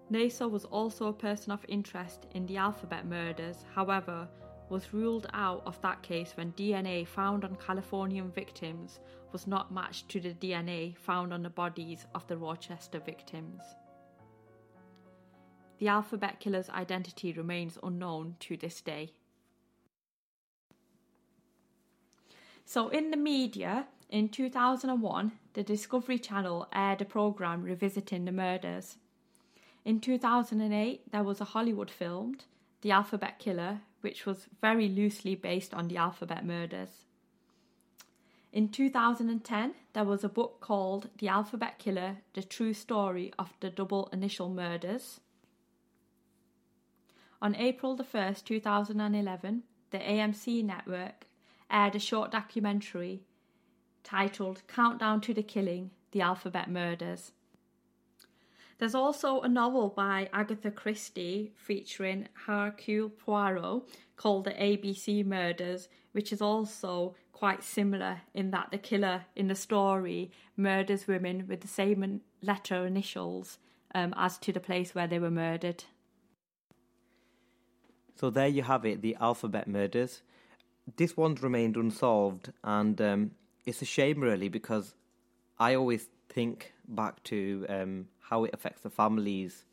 Naso 0.10 0.48
was 0.48 0.66
also 0.66 1.08
a 1.08 1.14
person 1.14 1.52
of 1.52 1.64
interest 1.68 2.26
in 2.34 2.48
the 2.48 2.58
alphabet 2.58 3.06
murders, 3.06 3.64
however, 3.76 4.28
was 4.70 4.94
ruled 4.94 5.28
out 5.34 5.62
of 5.68 5.80
that 5.82 6.02
case 6.02 6.34
when 6.36 6.54
DNA 6.54 7.08
found 7.08 7.46
on 7.46 7.56
Californian 7.56 8.32
victims 8.32 9.00
was 9.32 9.46
not 9.46 9.72
matched 9.72 10.10
to 10.10 10.20
the 10.20 10.34
DNA 10.34 10.98
found 10.98 11.32
on 11.32 11.44
the 11.44 11.50
bodies 11.52 12.08
of 12.16 12.26
the 12.26 12.38
Rochester 12.38 13.00
victims. 13.00 13.62
The 15.78 15.88
alphabet 15.88 16.40
killer's 16.40 16.70
identity 16.70 17.32
remains 17.32 17.78
unknown 17.84 18.38
to 18.40 18.58
this 18.58 18.82
day. 18.82 19.12
So, 22.66 22.90
in 22.90 23.12
the 23.12 23.18
media, 23.18 23.88
in 24.12 24.28
2001, 24.28 25.32
the 25.54 25.64
Discovery 25.64 26.20
Channel 26.20 26.68
aired 26.74 27.02
a 27.02 27.06
program 27.06 27.64
revisiting 27.64 28.26
the 28.26 28.32
murders. 28.34 28.98
In 29.86 30.02
2008, 30.02 31.10
there 31.12 31.24
was 31.24 31.40
a 31.40 31.46
Hollywood 31.46 31.90
film, 31.90 32.38
The 32.82 32.92
Alphabet 32.92 33.40
Killer, 33.40 33.80
which 34.02 34.26
was 34.26 34.48
very 34.60 34.90
loosely 34.90 35.34
based 35.36 35.74
on 35.74 35.88
the 35.88 35.96
alphabet 35.96 36.46
murders. 36.46 37.06
In 38.52 38.68
2010, 38.68 39.76
there 39.94 40.04
was 40.04 40.26
a 40.26 40.30
book 40.30 40.60
called 40.60 41.10
The 41.20 41.30
Alphabet 41.30 41.80
Killer 41.80 42.18
The 42.34 42.44
True 42.44 42.74
Story 42.74 43.34
of 43.40 43.54
the 43.62 43.70
Double 43.70 44.10
Initial 44.12 44.50
Murders. 44.50 45.22
On 47.42 47.56
April 47.56 47.96
the 47.96 48.04
1st, 48.04 48.44
2011, 48.44 49.64
the 49.92 50.00
AMC 50.00 50.66
network 50.66 51.28
aired 51.72 51.96
a 51.96 52.00
short 52.00 52.32
documentary 52.32 53.22
titled 54.04 54.62
Countdown 54.68 55.22
to 55.22 55.34
the 55.34 55.44
Killing 55.44 55.92
The 56.12 56.22
Alphabet 56.22 56.70
Murders. 56.70 57.32
There's 58.78 58.96
also 58.96 59.42
a 59.42 59.48
novel 59.48 59.90
by 59.90 60.30
Agatha 60.34 60.72
Christie 60.72 61.52
featuring 61.56 62.28
Hercule 62.46 63.10
Poirot 63.10 63.84
called 64.16 64.46
The 64.46 64.52
ABC 64.52 65.24
Murders, 65.24 65.88
which 66.14 66.34
is 66.34 66.42
also 66.42 67.16
quite 67.32 67.64
similar 67.64 68.22
in 68.34 68.52
that 68.52 68.70
the 68.72 68.78
killer 68.78 69.26
in 69.36 69.48
the 69.48 69.56
story 69.56 70.32
murders 70.56 71.08
women 71.08 71.46
with 71.48 71.62
the 71.62 71.68
same 71.68 72.22
letter 72.42 72.86
initials 72.86 73.58
um, 73.96 74.14
as 74.18 74.38
to 74.38 74.52
the 74.52 74.60
place 74.60 74.94
where 74.94 75.08
they 75.08 75.20
were 75.20 75.32
murdered. 75.32 75.84
So 78.16 78.30
there 78.30 78.48
you 78.48 78.62
have 78.64 78.86
it, 78.86 79.02
the 79.02 79.18
alphabet 79.20 79.68
murders. 79.68 80.22
This 80.98 81.18
one's 81.18 81.42
remained 81.42 81.78
unsolved, 81.78 82.52
and 82.64 83.02
um, 83.02 83.32
it's 83.66 83.82
a 83.82 83.86
shame, 83.86 84.22
really, 84.22 84.50
because 84.50 84.96
I 85.60 85.76
always 85.76 86.08
think 86.30 86.74
back 86.88 87.22
to 87.24 87.66
um, 87.70 88.08
how 88.22 88.44
it 88.44 88.54
affects 88.54 88.82
the 88.82 88.90
families. 88.90 89.66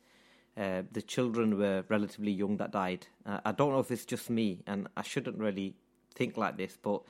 Uh, 0.57 0.83
the 0.91 1.01
children 1.01 1.57
were 1.57 1.83
relatively 1.89 2.31
young 2.31 2.57
that 2.57 2.71
died. 2.71 3.07
Uh, 3.25 3.39
I 3.45 3.51
don't 3.51 3.71
know 3.71 3.79
if 3.79 3.91
it's 3.91 4.05
just 4.05 4.29
me, 4.29 4.61
and 4.67 4.87
I 4.97 5.03
shouldn't 5.03 5.37
really 5.37 5.75
think 6.15 6.37
like 6.37 6.57
this, 6.57 6.77
but 6.81 7.01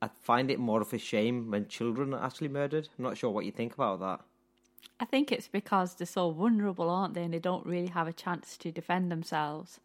I 0.00 0.08
find 0.20 0.50
it 0.50 0.58
more 0.58 0.80
of 0.80 0.92
a 0.92 0.98
shame 0.98 1.50
when 1.50 1.68
children 1.68 2.14
are 2.14 2.24
actually 2.24 2.48
murdered. 2.48 2.88
I'm 2.98 3.04
not 3.04 3.18
sure 3.18 3.30
what 3.30 3.44
you 3.44 3.52
think 3.52 3.74
about 3.74 4.00
that. 4.00 4.20
I 5.00 5.04
think 5.04 5.30
it's 5.30 5.48
because 5.48 5.94
they're 5.94 6.06
so 6.06 6.30
vulnerable, 6.30 6.88
aren't 6.88 7.14
they? 7.14 7.22
And 7.22 7.34
they 7.34 7.38
don't 7.38 7.66
really 7.66 7.88
have 7.88 8.08
a 8.08 8.12
chance 8.12 8.56
to 8.58 8.72
defend 8.72 9.10
themselves. 9.10 9.80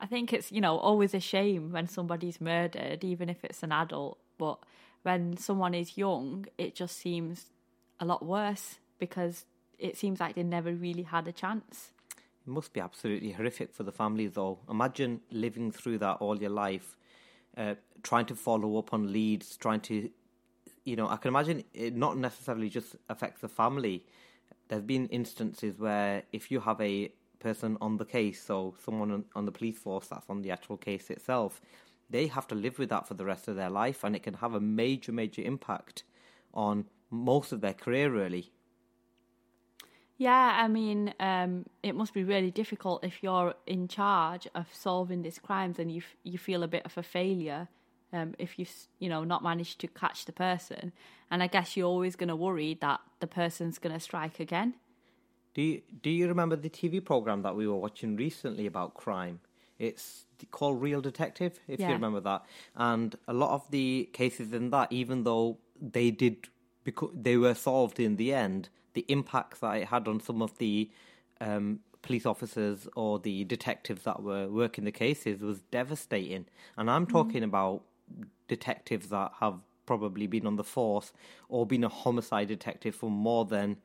I 0.00 0.06
think 0.06 0.32
it's, 0.32 0.50
you 0.50 0.60
know, 0.60 0.78
always 0.78 1.14
a 1.14 1.20
shame 1.20 1.72
when 1.72 1.86
somebody's 1.86 2.40
murdered, 2.40 3.04
even 3.04 3.28
if 3.28 3.44
it's 3.44 3.62
an 3.62 3.72
adult. 3.72 4.18
But 4.36 4.58
when 5.02 5.36
someone 5.36 5.74
is 5.74 5.96
young, 5.96 6.46
it 6.58 6.74
just 6.74 6.96
seems 6.98 7.46
a 8.00 8.04
lot 8.04 8.24
worse 8.24 8.76
because 8.98 9.44
it 9.78 9.96
seems 9.96 10.20
like 10.20 10.34
they 10.34 10.42
never 10.42 10.72
really 10.72 11.02
had 11.02 11.26
a 11.26 11.32
chance. 11.32 11.90
It 12.46 12.50
must 12.50 12.72
be 12.72 12.80
absolutely 12.80 13.32
horrific 13.32 13.72
for 13.72 13.82
the 13.82 13.92
family, 13.92 14.26
though. 14.26 14.58
Imagine 14.68 15.20
living 15.30 15.70
through 15.70 15.98
that 15.98 16.18
all 16.20 16.40
your 16.40 16.50
life, 16.50 16.96
uh, 17.56 17.74
trying 18.02 18.26
to 18.26 18.34
follow 18.34 18.78
up 18.78 18.92
on 18.92 19.12
leads, 19.12 19.56
trying 19.56 19.80
to, 19.80 20.10
you 20.84 20.96
know, 20.96 21.08
I 21.08 21.16
can 21.16 21.28
imagine 21.28 21.64
it 21.72 21.94
not 21.94 22.16
necessarily 22.16 22.68
just 22.68 22.96
affects 23.08 23.40
the 23.40 23.48
family. 23.48 24.04
There's 24.68 24.82
been 24.82 25.06
instances 25.08 25.78
where 25.78 26.24
if 26.32 26.50
you 26.50 26.60
have 26.60 26.80
a 26.80 27.12
person 27.38 27.76
on 27.80 27.96
the 27.96 28.04
case, 28.04 28.42
so 28.42 28.74
someone 28.84 29.24
on 29.34 29.44
the 29.44 29.52
police 29.52 29.78
force 29.78 30.08
that's 30.08 30.28
on 30.28 30.42
the 30.42 30.50
actual 30.50 30.76
case 30.76 31.10
itself, 31.10 31.60
they 32.12 32.26
have 32.28 32.46
to 32.48 32.54
live 32.54 32.78
with 32.78 32.90
that 32.90 33.08
for 33.08 33.14
the 33.14 33.24
rest 33.24 33.48
of 33.48 33.56
their 33.56 33.70
life, 33.70 34.04
and 34.04 34.14
it 34.14 34.22
can 34.22 34.34
have 34.34 34.54
a 34.54 34.60
major, 34.60 35.12
major 35.12 35.42
impact 35.42 36.04
on 36.54 36.86
most 37.10 37.52
of 37.52 37.60
their 37.60 37.74
career, 37.74 38.10
really. 38.10 38.52
Yeah, 40.18 40.58
I 40.62 40.68
mean, 40.68 41.14
um, 41.18 41.66
it 41.82 41.94
must 41.94 42.14
be 42.14 42.22
really 42.22 42.50
difficult 42.50 43.02
if 43.02 43.22
you're 43.22 43.54
in 43.66 43.88
charge 43.88 44.46
of 44.54 44.66
solving 44.72 45.22
these 45.22 45.38
crimes 45.38 45.78
and 45.78 45.90
you 45.90 45.98
f- 45.98 46.16
you 46.22 46.38
feel 46.38 46.62
a 46.62 46.68
bit 46.68 46.84
of 46.84 46.96
a 46.96 47.02
failure 47.02 47.68
um, 48.12 48.34
if 48.38 48.58
you've 48.58 48.72
you 48.98 49.08
know 49.08 49.24
not 49.24 49.42
managed 49.42 49.80
to 49.80 49.88
catch 49.88 50.26
the 50.26 50.32
person. 50.32 50.92
And 51.30 51.42
I 51.42 51.46
guess 51.46 51.76
you're 51.76 51.88
always 51.88 52.14
going 52.14 52.28
to 52.28 52.36
worry 52.36 52.78
that 52.80 53.00
the 53.20 53.26
person's 53.26 53.78
going 53.78 53.94
to 53.94 54.00
strike 54.00 54.38
again. 54.38 54.74
Do 55.54 55.62
you 55.62 55.82
do 56.02 56.10
you 56.10 56.28
remember 56.28 56.56
the 56.56 56.70
TV 56.70 57.04
program 57.04 57.42
that 57.42 57.56
we 57.56 57.66
were 57.66 57.76
watching 57.76 58.16
recently 58.16 58.66
about 58.66 58.94
crime? 58.94 59.40
It's 59.78 60.26
called 60.50 60.80
Real 60.82 61.00
Detective, 61.00 61.60
if 61.68 61.80
Yeah. 61.80 61.88
you 61.88 61.94
remember 61.94 62.20
that. 62.20 62.44
And 62.74 63.16
a 63.28 63.32
lot 63.32 63.50
of 63.50 63.70
the 63.70 64.08
cases 64.12 64.52
in 64.52 64.70
that, 64.70 64.92
even 64.92 65.24
though 65.24 65.58
they 65.80 66.10
did, 66.10 66.48
because 66.84 67.10
they 67.14 67.36
were 67.36 67.54
solved 67.54 67.98
in 68.00 68.16
the 68.16 68.32
end, 68.32 68.68
the 68.94 69.04
impact 69.08 69.60
that 69.60 69.76
it 69.76 69.88
had 69.88 70.06
on 70.08 70.20
some 70.20 70.42
of 70.42 70.58
the 70.58 70.90
um, 71.40 71.80
police 72.02 72.26
officers 72.26 72.88
or 72.96 73.18
the 73.18 73.44
detectives 73.44 74.02
that 74.04 74.22
were 74.22 74.48
working 74.48 74.84
the 74.84 74.92
cases 74.92 75.40
was 75.40 75.62
devastating. 75.70 76.46
And 76.76 76.90
I'm 76.90 77.06
talking 77.06 77.42
about 77.42 77.82
detectives 78.48 79.08
that 79.08 79.32
have 79.40 79.60
probably 79.86 80.26
been 80.26 80.46
on 80.46 80.56
the 80.56 80.64
force 80.64 81.12
or 81.48 81.66
been 81.66 81.84
a 81.84 81.88
homicide 81.88 82.48
detective 82.48 82.94
for 82.94 83.10
more 83.10 83.44
than 83.44 83.76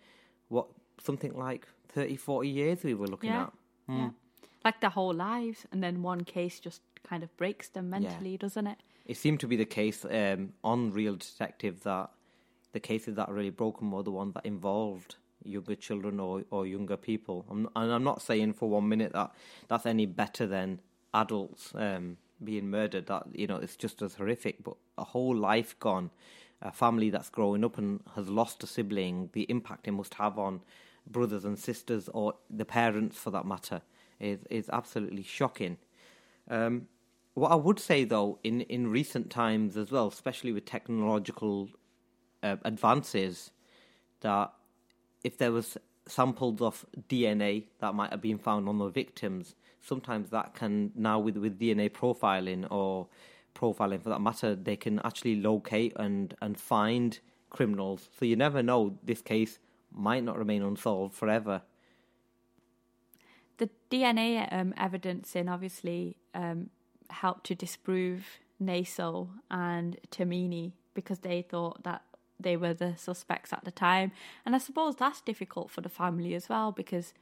what 0.50 0.67
something 1.00 1.34
like 1.34 1.67
30 1.89 2.15
40 2.15 2.50
years 2.50 2.84
we 2.84 2.93
were 2.93 3.08
looking 3.08 3.32
Yeah. 3.32 3.43
at 3.43 3.54
Yeah. 3.88 4.10
Like 4.67 4.80
their 4.82 4.95
whole 4.99 5.13
lives, 5.13 5.60
and 5.71 5.80
then 5.86 5.95
one 6.03 6.23
case 6.25 6.60
just 6.67 6.82
kind 7.10 7.23
of 7.23 7.30
breaks 7.38 7.67
them 7.69 7.86
Yeah. 7.86 7.99
mentally, 7.99 8.36
doesn't 8.45 8.67
it? 8.67 8.80
it 9.06 9.15
seemed 9.15 9.39
to 9.39 9.47
be 9.47 9.56
the 9.56 9.65
case 9.82 10.06
um, 10.06 10.53
on 10.63 10.91
real 10.91 11.15
detective 11.15 11.75
that 11.84 12.10
the 12.73 12.80
cases 12.80 13.15
that 13.15 13.30
really 13.30 13.49
broke 13.49 13.80
them 13.80 13.91
were 13.91 14.03
the 14.03 14.12
ones 14.12 14.34
that 14.34 14.45
involved 14.45 15.15
younger 15.43 15.75
children 15.75 16.19
or, 16.19 16.43
or 16.51 16.67
younger 16.67 16.97
people 16.97 17.45
I'm, 17.49 17.69
and 17.75 17.91
i'm 17.93 18.03
not 18.03 18.21
saying 18.21 18.53
for 18.60 18.67
one 18.69 18.89
minute 18.89 19.13
that 19.13 19.32
that's 19.69 19.86
any 19.86 20.06
better 20.06 20.45
than 20.45 20.82
adults 21.13 21.71
um, 21.75 22.17
being 22.43 22.69
murdered 22.69 23.06
that 23.08 23.23
you 23.34 23.47
know 23.47 23.56
it's 23.56 23.77
just 23.77 24.01
as 24.01 24.15
horrific 24.15 24.56
but 24.63 24.75
a 24.97 25.06
whole 25.06 25.36
life 25.51 25.80
gone 25.80 26.12
a 26.62 26.71
family 26.71 27.10
that's 27.10 27.30
growing 27.30 27.63
up 27.63 27.77
and 27.77 28.01
has 28.15 28.27
lost 28.27 28.63
a 28.63 28.67
sibling 28.67 29.30
the 29.32 29.43
impact 29.43 29.88
it 29.88 29.91
must 29.91 30.15
have 30.15 30.38
on 30.38 30.60
brothers 31.17 31.45
and 31.45 31.58
sisters 31.58 32.10
or 32.13 32.34
the 32.49 32.65
parents 32.65 33.17
for 33.17 33.32
that 33.32 33.45
matter 33.45 33.82
is 34.19 34.39
is 34.49 34.69
absolutely 34.71 35.23
shocking 35.23 35.77
um, 36.49 36.88
what 37.34 37.51
I 37.51 37.56
would 37.56 37.80
say, 37.80 38.03
though, 38.03 38.39
in, 38.43 38.62
in 38.62 38.89
recent 38.89 39.30
times 39.30 39.77
as 39.77 39.91
well, 39.91 40.08
especially 40.08 40.51
with 40.51 40.65
technological 40.65 41.69
uh, 42.41 42.56
advances, 42.65 43.51
that 44.21 44.53
if 45.23 45.38
there 45.38 45.51
was 45.51 45.77
samples 46.08 46.62
of 46.62 46.86
DNA 47.10 47.65
that 47.80 47.93
might 47.93 48.12
have 48.12 48.21
been 48.21 48.39
found 48.39 48.67
on 48.67 48.80
the 48.80 48.89
victims, 48.89 49.56
sometimes 49.82 50.32
that 50.32 50.56
can 50.56 50.91
now 50.95 51.19
with 51.19 51.38
with 51.38 51.60
DNA 51.60 51.91
profiling 51.91 52.65
or 52.71 53.08
profiling 53.53 54.01
for 54.01 54.10
that 54.10 54.21
matter, 54.21 54.56
they 54.56 54.75
can 54.75 54.99
actually 55.03 55.36
locate 55.36 55.93
and 55.97 56.34
and 56.41 56.60
find 56.60 57.19
criminals. 57.51 58.10
So 58.17 58.25
you 58.25 58.36
never 58.36 58.63
know. 58.63 58.97
This 59.03 59.21
case 59.21 59.60
might 59.91 60.23
not 60.23 60.39
remain 60.39 60.63
unsolved 60.63 61.13
forever. 61.13 61.62
The 63.58 63.70
DNA 63.89 64.48
um, 64.52 64.74
evidencing 64.78 65.50
obviously 65.50 66.17
um, 66.34 66.70
helped 67.10 67.46
to 67.48 67.56
disprove 67.56 68.26
Naso 68.60 69.30
and 69.50 69.98
Termini 70.12 70.74
because 70.93 71.20
they 71.20 71.41
thought 71.41 71.84
that 71.84 72.04
they 72.39 72.56
were 72.56 72.74
the 72.74 72.96
suspects 72.98 73.52
at 73.52 73.63
the 73.65 73.72
time. 73.72 74.12
And 74.46 74.54
I 74.56 74.60
suppose 74.60 74.96
that's 74.96 75.22
difficult 75.22 75.72
for 75.72 75.82
the 75.82 75.89
family 75.89 76.36
as 76.36 76.50
well 76.50 76.72
because 76.72 77.13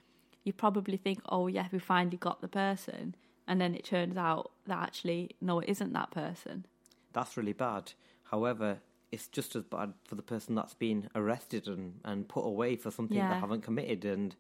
you 0.44 0.54
probably 0.54 0.98
think, 0.98 1.20
oh, 1.30 1.48
yeah, 1.48 1.68
we 1.72 1.80
finally 1.80 2.18
got 2.18 2.42
the 2.42 2.48
person. 2.48 3.16
And 3.48 3.62
then 3.62 3.76
it 3.76 3.86
turns 3.86 4.18
out 4.18 4.52
that 4.68 4.80
actually, 4.80 5.32
no, 5.40 5.60
it 5.60 5.70
isn't 5.70 5.94
that 5.94 6.12
person. 6.12 6.66
That's 7.14 7.38
really 7.38 7.54
bad. 7.54 7.94
However, 8.32 8.80
it's 9.12 9.28
just 9.28 9.56
as 9.56 9.64
bad 9.64 9.94
for 10.04 10.16
the 10.16 10.22
person 10.22 10.56
that's 10.56 10.74
been 10.74 11.10
arrested 11.16 11.68
and, 11.68 12.00
and 12.04 12.28
put 12.28 12.46
away 12.46 12.76
for 12.76 12.92
something 12.92 13.16
Yeah. 13.18 13.34
they 13.34 13.40
haven't 13.40 13.62
committed. 13.62 14.04
And 14.04 14.36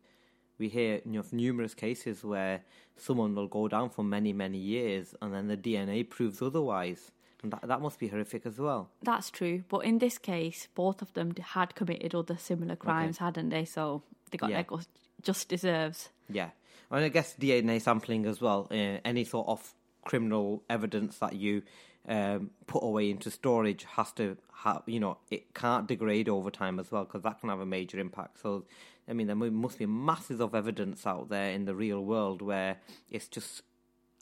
we 0.57 0.69
hear 0.69 1.01
you 1.05 1.11
know, 1.13 1.19
of 1.19 1.33
numerous 1.33 1.73
cases 1.73 2.23
where 2.23 2.61
someone 2.97 3.35
will 3.35 3.47
go 3.47 3.67
down 3.67 3.89
for 3.89 4.03
many, 4.03 4.33
many 4.33 4.57
years 4.57 5.13
and 5.21 5.33
then 5.33 5.47
the 5.47 5.57
DNA 5.57 6.09
proves 6.09 6.41
otherwise. 6.41 7.11
And 7.43 7.51
that, 7.51 7.67
that 7.67 7.81
must 7.81 7.99
be 7.99 8.07
horrific 8.07 8.45
as 8.45 8.57
well. 8.57 8.89
That's 9.03 9.29
true. 9.29 9.63
But 9.69 9.79
in 9.79 9.99
this 9.99 10.17
case, 10.17 10.67
both 10.73 11.01
of 11.01 11.13
them 11.13 11.33
had 11.39 11.75
committed 11.75 12.15
other 12.15 12.37
similar 12.37 12.75
crimes, 12.75 13.17
hadn't 13.19 13.49
they? 13.49 13.65
So 13.65 14.01
they 14.31 14.37
got 14.37 14.49
Yeah. 14.49 14.63
their 14.63 14.79
just 15.21 15.49
deserves. 15.49 16.09
Yeah. 16.29 16.49
And 16.89 17.03
I 17.03 17.09
guess 17.09 17.35
DNA 17.35 17.81
sampling 17.81 18.25
as 18.25 18.39
well, 18.41 18.67
uh, 18.71 18.75
any 19.03 19.25
sort 19.25 19.47
of 19.47 19.73
criminal 20.05 20.63
evidence 20.69 21.17
that 21.19 21.35
you 21.35 21.63
um, 22.07 22.51
put 22.67 22.83
away 22.83 23.09
into 23.09 23.31
storage 23.31 23.83
has 23.95 24.11
to 24.13 24.37
have, 24.63 24.83
you 24.85 24.99
know, 24.99 25.17
it 25.31 25.53
can't 25.55 25.87
degrade 25.87 26.29
over 26.29 26.51
time 26.51 26.79
as 26.79 26.91
well 26.91 27.03
because 27.03 27.23
that 27.23 27.39
can 27.39 27.49
have 27.49 27.59
a 27.59 27.65
major 27.65 27.99
impact. 27.99 28.39
So, 28.41 28.65
I 29.07 29.13
mean, 29.13 29.27
there 29.27 29.35
must 29.35 29.77
be 29.77 29.85
masses 29.85 30.39
of 30.39 30.55
evidence 30.55 31.05
out 31.05 31.29
there 31.29 31.51
in 31.51 31.65
the 31.65 31.75
real 31.75 32.03
world 32.03 32.41
where 32.41 32.77
it's 33.09 33.27
just 33.27 33.61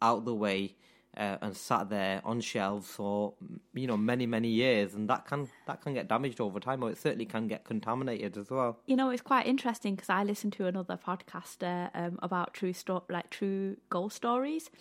out 0.01 0.25
the 0.25 0.35
way 0.35 0.75
uh, 1.15 1.37
and 1.41 1.55
sat 1.55 1.89
there 1.89 2.21
on 2.25 2.41
shelves 2.41 2.89
for 2.89 3.33
you 3.73 3.85
know 3.85 3.95
many 3.95 4.25
many 4.25 4.47
years, 4.47 4.93
and 4.95 5.07
that 5.09 5.25
can 5.25 5.47
that 5.67 5.81
can 5.81 5.93
get 5.93 6.07
damaged 6.07 6.41
over 6.41 6.59
time, 6.59 6.83
or 6.83 6.89
it 6.89 6.97
certainly 6.97 7.25
can 7.25 7.47
get 7.47 7.63
contaminated 7.63 8.35
as 8.35 8.49
well. 8.49 8.79
You 8.87 8.95
know, 8.95 9.09
it's 9.11 9.21
quite 9.21 9.45
interesting 9.45 9.95
because 9.95 10.09
I 10.09 10.23
listened 10.23 10.53
to 10.53 10.65
another 10.65 10.97
podcaster 10.97 11.91
um, 11.93 12.17
about 12.23 12.53
true 12.53 12.73
sto- 12.73 13.03
like 13.09 13.29
true 13.29 13.77
ghost 13.89 14.15
stories, 14.15 14.71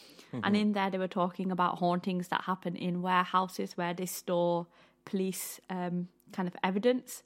and 0.42 0.56
in 0.56 0.72
there 0.72 0.90
they 0.90 0.98
were 0.98 1.08
talking 1.08 1.50
about 1.50 1.78
hauntings 1.78 2.28
that 2.28 2.42
happen 2.42 2.76
in 2.76 3.02
warehouses 3.02 3.76
where 3.76 3.92
they 3.92 4.06
store 4.06 4.66
police 5.04 5.60
um, 5.68 6.08
kind 6.32 6.48
of 6.48 6.56
evidence. 6.64 7.22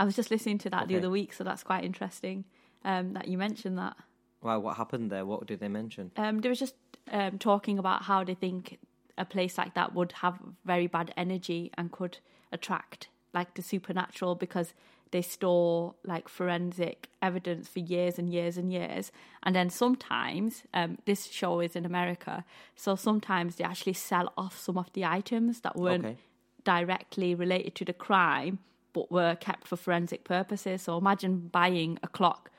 I 0.00 0.04
was 0.04 0.16
just 0.16 0.30
listening 0.30 0.56
to 0.60 0.70
that 0.70 0.88
the 0.88 0.96
other 0.96 1.10
week, 1.10 1.34
so 1.34 1.44
that's 1.44 1.62
quite 1.62 1.84
interesting 1.84 2.46
um, 2.86 3.12
that 3.12 3.28
you 3.28 3.36
mentioned 3.36 3.76
that. 3.76 3.98
Why? 4.40 4.56
What 4.56 4.78
happened 4.78 5.10
there? 5.12 5.26
What 5.26 5.46
did 5.46 5.60
they 5.60 5.68
mention? 5.68 6.10
Um, 6.16 6.40
they 6.40 6.48
were 6.48 6.54
just 6.54 6.74
um, 7.12 7.38
talking 7.38 7.78
about 7.78 8.04
how 8.04 8.24
they 8.24 8.32
think 8.32 8.78
a 9.18 9.26
place 9.26 9.58
like 9.58 9.74
that 9.74 9.94
would 9.94 10.12
have 10.12 10.38
very 10.64 10.86
bad 10.86 11.12
energy 11.18 11.70
and 11.76 11.92
could 11.92 12.16
attract 12.50 13.08
like 13.34 13.52
the 13.56 13.62
supernatural 13.62 14.34
because 14.34 14.72
they 15.10 15.20
store 15.20 15.96
like 16.02 16.30
forensic 16.30 17.10
evidence 17.20 17.68
for 17.68 17.80
years 17.80 18.18
and 18.18 18.32
years 18.32 18.56
and 18.56 18.72
years. 18.72 19.12
And 19.42 19.54
then 19.54 19.68
sometimes, 19.68 20.62
um, 20.72 20.96
this 21.04 21.26
show 21.26 21.60
is 21.60 21.76
in 21.76 21.84
America, 21.84 22.46
so 22.74 22.96
sometimes 22.96 23.56
they 23.56 23.64
actually 23.64 23.92
sell 23.92 24.32
off 24.38 24.58
some 24.58 24.78
of 24.78 24.90
the 24.94 25.04
items 25.04 25.60
that 25.60 25.76
weren't 25.76 26.06
Okay. 26.06 26.16
directly 26.64 27.34
related 27.34 27.74
to 27.74 27.84
the 27.84 27.92
crime 27.92 28.60
but 28.92 29.10
were 29.10 29.34
kept 29.36 29.66
for 29.66 29.76
forensic 29.76 30.24
purposes. 30.24 30.82
So 30.82 30.98
imagine 30.98 31.48
buying 31.52 31.98
a 32.02 32.08
clock 32.08 32.50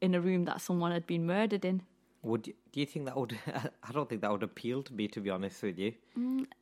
in 0.00 0.14
a 0.14 0.20
room 0.20 0.44
that 0.44 0.60
someone 0.60 0.92
had 0.92 1.06
been 1.06 1.26
murdered 1.26 1.64
in. 1.64 1.82
Would 2.22 2.48
you, 2.48 2.54
do 2.72 2.80
you 2.80 2.86
think 2.86 3.06
that 3.06 3.16
would? 3.16 3.38
I 3.46 3.92
don't 3.92 4.08
think 4.08 4.22
that 4.22 4.30
would 4.30 4.42
appeal 4.42 4.82
to 4.82 4.92
me, 4.92 5.08
to 5.08 5.20
be 5.20 5.30
honest 5.30 5.62
with 5.62 5.78
you. 5.78 5.92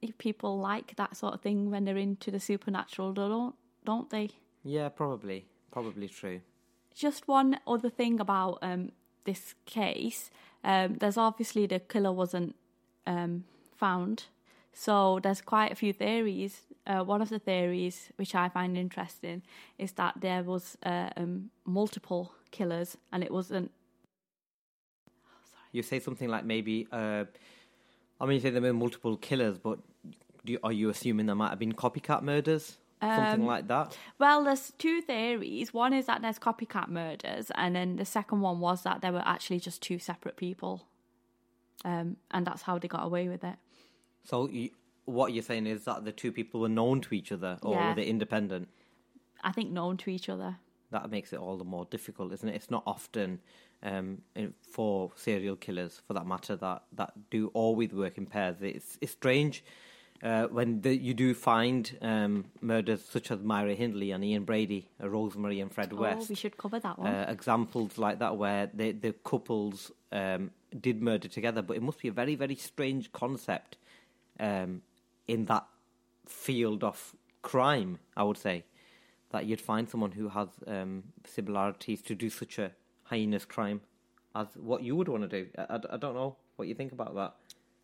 if 0.02 0.16
people 0.18 0.58
like 0.58 0.96
that 0.96 1.16
sort 1.16 1.34
of 1.34 1.40
thing 1.40 1.70
when 1.70 1.84
they're 1.84 1.96
into 1.96 2.30
the 2.30 2.40
supernatural, 2.40 3.12
don't 3.12 3.54
don't 3.84 4.10
they? 4.10 4.30
Yeah, 4.64 4.88
probably, 4.88 5.46
probably 5.70 6.08
true. 6.08 6.40
Just 6.94 7.28
one 7.28 7.58
other 7.66 7.90
thing 7.90 8.20
about 8.20 8.58
um, 8.62 8.90
this 9.24 9.54
case. 9.64 10.30
Um, 10.64 10.94
there's 10.94 11.16
obviously 11.16 11.66
the 11.66 11.78
killer 11.78 12.12
wasn't 12.12 12.56
um, 13.06 13.44
found, 13.76 14.24
so 14.72 15.20
there's 15.22 15.40
quite 15.40 15.72
a 15.72 15.76
few 15.76 15.92
theories. 15.92 16.62
Uh, 16.86 17.02
one 17.02 17.20
of 17.20 17.28
the 17.28 17.38
theories, 17.38 18.10
which 18.16 18.34
I 18.34 18.48
find 18.48 18.76
interesting, 18.78 19.42
is 19.78 19.92
that 19.92 20.14
there 20.20 20.42
was 20.44 20.76
uh, 20.84 21.10
um, 21.16 21.50
multiple 21.64 22.32
killers, 22.52 22.96
and 23.12 23.24
it 23.24 23.30
wasn't. 23.30 23.70
You 25.72 25.82
say 25.82 25.98
something 26.00 26.28
like 26.28 26.44
maybe. 26.44 26.86
Uh, 26.92 27.24
I 28.20 28.24
mean, 28.24 28.34
you 28.34 28.40
say 28.40 28.50
there 28.50 28.62
were 28.62 28.72
multiple 28.72 29.16
killers, 29.16 29.58
but 29.58 29.78
do 30.44 30.52
you, 30.52 30.58
are 30.62 30.72
you 30.72 30.88
assuming 30.88 31.26
there 31.26 31.34
might 31.34 31.50
have 31.50 31.58
been 31.58 31.72
copycat 31.74 32.22
murders, 32.22 32.78
something 33.00 33.40
Um, 33.42 33.46
like 33.46 33.66
that? 33.68 33.98
Well, 34.18 34.44
there's 34.44 34.72
two 34.78 35.00
theories. 35.02 35.74
One 35.74 35.92
is 35.92 36.06
that 36.06 36.22
there's 36.22 36.38
copycat 36.38 36.88
murders, 36.88 37.50
and 37.56 37.74
then 37.74 37.96
the 37.96 38.04
second 38.04 38.40
one 38.40 38.60
was 38.60 38.84
that 38.84 39.00
there 39.02 39.12
were 39.12 39.24
actually 39.26 39.60
just 39.60 39.82
two 39.82 39.98
separate 39.98 40.36
people, 40.36 40.86
um, 41.84 42.16
and 42.30 42.46
that's 42.46 42.62
how 42.62 42.78
they 42.78 42.88
got 42.88 43.04
away 43.04 43.28
with 43.28 43.42
it. 43.44 43.56
So, 44.24 44.48
you, 44.48 44.70
what 45.06 45.32
you're 45.32 45.42
saying 45.42 45.66
is 45.66 45.84
that 45.84 46.04
the 46.04 46.12
two 46.12 46.30
people 46.32 46.60
were 46.60 46.68
known 46.68 47.00
to 47.02 47.14
each 47.14 47.32
other, 47.32 47.58
or 47.62 47.72
Yeah. 47.74 47.88
were 47.88 47.94
they 47.94 48.04
independent? 48.06 48.68
I 49.42 49.52
think 49.52 49.70
known 49.70 49.96
to 49.98 50.10
each 50.10 50.28
other. 50.28 50.56
That 50.90 51.10
makes 51.10 51.32
it 51.32 51.38
all 51.40 51.56
the 51.56 51.64
more 51.64 51.84
difficult, 51.86 52.32
isn't 52.32 52.48
it? 52.48 52.54
It's 52.54 52.70
not 52.70 52.82
often 52.86 53.40
um, 53.82 54.22
in- 54.34 54.54
for 54.70 55.12
serial 55.16 55.56
killers, 55.56 56.00
for 56.06 56.14
that 56.14 56.26
matter, 56.26 56.56
that, 56.56 56.82
that 56.92 57.12
do 57.30 57.48
always 57.54 57.92
work 57.92 58.16
in 58.18 58.26
pairs. 58.26 58.56
It's 58.60 58.96
it's 59.00 59.12
strange 59.12 59.62
uh, 60.22 60.46
when 60.46 60.80
the, 60.80 60.96
you 60.96 61.12
do 61.12 61.34
find 61.34 61.96
um, 62.00 62.46
murders 62.62 63.04
such 63.04 63.30
as 63.30 63.42
Myra 63.42 63.74
Hindley 63.74 64.12
and 64.12 64.24
Ian 64.24 64.44
Brady, 64.44 64.88
uh, 65.02 65.08
Rosemary 65.10 65.60
and 65.60 65.70
Fred 65.70 65.92
Oh, 65.92 65.96
West. 66.00 66.30
we 66.30 66.34
should 66.36 66.56
cover 66.56 66.80
that 66.80 66.98
one. 66.98 67.08
uh, 67.14 67.26
examples 67.28 67.98
like 67.98 68.18
that 68.20 68.36
where 68.38 68.70
the 68.72 68.92
the 68.92 69.12
couples 69.24 69.92
um, 70.10 70.50
did 70.80 71.02
murder 71.02 71.28
together, 71.28 71.60
but 71.62 71.76
it 71.76 71.82
must 71.82 72.00
be 72.00 72.08
a 72.08 72.12
very 72.12 72.34
very 72.34 72.56
strange 72.56 73.12
concept 73.12 73.76
um, 74.40 74.80
in 75.28 75.46
that 75.46 75.66
field 76.26 76.84
of 76.84 77.14
crime. 77.42 77.98
I 78.16 78.22
would 78.24 78.38
say 78.38 78.64
that 79.30 79.46
you'd 79.46 79.60
find 79.60 79.88
someone 79.88 80.12
who 80.12 80.28
has 80.28 80.48
um, 80.66 81.04
similarities 81.26 82.02
to 82.02 82.14
do 82.14 82.30
such 82.30 82.58
a 82.58 82.72
heinous 83.10 83.44
crime 83.44 83.80
as 84.34 84.48
what 84.54 84.82
you 84.82 84.96
would 84.96 85.08
want 85.08 85.22
to 85.22 85.28
do. 85.28 85.48
I, 85.58 85.62
I, 85.62 85.80
I 85.94 85.96
don't 85.96 86.14
know 86.14 86.36
what 86.56 86.68
you 86.68 86.74
think 86.74 86.92
about 86.92 87.14
that. 87.14 87.34